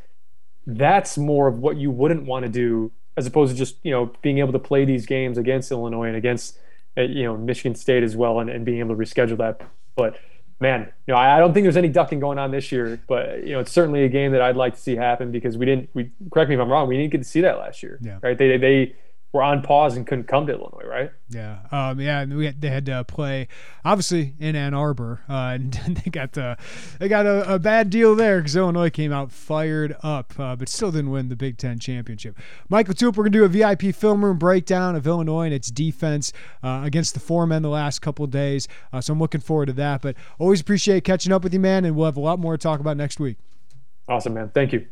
[0.68, 4.12] that's more of what you wouldn't want to do as opposed to just, you know,
[4.22, 6.58] being able to play these games against Illinois and against,
[6.98, 9.62] uh, you know, Michigan State as well and, and being able to reschedule that.
[9.96, 10.18] But
[10.60, 13.44] man, you know, I, I don't think there's any ducking going on this year, but
[13.44, 15.90] you know, it's certainly a game that I'd like to see happen because we didn't.
[15.94, 16.88] We correct me if I'm wrong.
[16.88, 18.20] We didn't get to see that last year, yeah.
[18.22, 18.38] right?
[18.38, 18.96] They they
[19.32, 21.12] were on pause and couldn't come to Illinois, right?
[21.30, 23.48] Yeah, um, yeah, and we had, they had to play
[23.86, 26.58] obviously in Ann Arbor, uh, and they got the
[27.00, 30.68] they got a, a bad deal there because Illinois came out fired up, uh, but
[30.68, 32.38] still didn't win the Big Ten championship.
[32.70, 36.34] Michael Tulip, we're gonna do a VIP film room breakdown of Illinois and its defense
[36.64, 39.68] uh, against the four men the last couple of days, uh, so I'm looking forward
[39.68, 40.02] to that.
[40.02, 42.62] But always appreciate catching up with you, man, and we'll have a lot more to
[42.62, 43.38] talk about next week.
[44.08, 44.50] Awesome, man.
[44.50, 44.88] Thank you.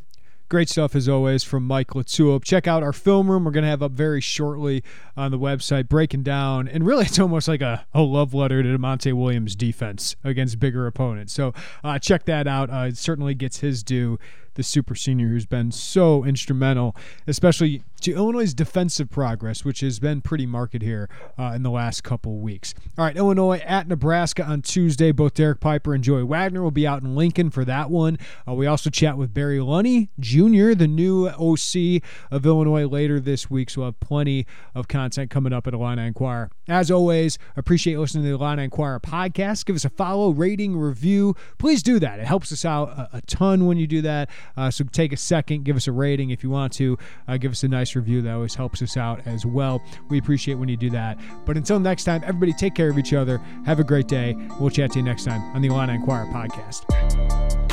[0.50, 2.44] Great stuff as always from Mike Latsuop.
[2.44, 3.44] Check out our film room.
[3.44, 4.82] We're going to have up very shortly
[5.18, 8.78] on the website, breaking down, and really it's almost like a, a love letter to
[8.78, 11.34] Monte Williams' defense against bigger opponents.
[11.34, 12.70] So uh, check that out.
[12.70, 14.18] Uh, it certainly gets his due
[14.54, 16.96] the super senior who's been so instrumental,
[17.28, 22.04] especially to Illinois' defensive progress, which has been pretty marked here uh, in the last
[22.04, 22.74] couple weeks.
[22.98, 25.12] All right, Illinois at Nebraska on Tuesday.
[25.12, 28.18] Both Derek Piper and Joey Wagner will be out in Lincoln for that one.
[28.48, 33.50] Uh, we also chat with Barry Lunney Jr., the new OC of Illinois, later this
[33.50, 33.70] week.
[33.70, 34.46] So we'll have plenty
[34.76, 36.50] of content coming up at Illini Inquirer.
[36.68, 39.66] As always, appreciate listening to the Illini Inquirer podcast.
[39.66, 41.36] Give us a follow, rating, review.
[41.58, 42.20] Please do that.
[42.20, 44.30] It helps us out a, a ton when you do that.
[44.56, 46.98] Uh, so take a second, give us a rating if you want to.
[47.28, 48.22] Uh, give us a nice review.
[48.22, 49.82] That always helps us out as well.
[50.10, 51.18] We appreciate when you do that.
[51.46, 53.38] But until next time, everybody take care of each other.
[53.66, 54.36] Have a great day.
[54.60, 57.67] We'll chat to you next time on the Illini Inquirer podcast.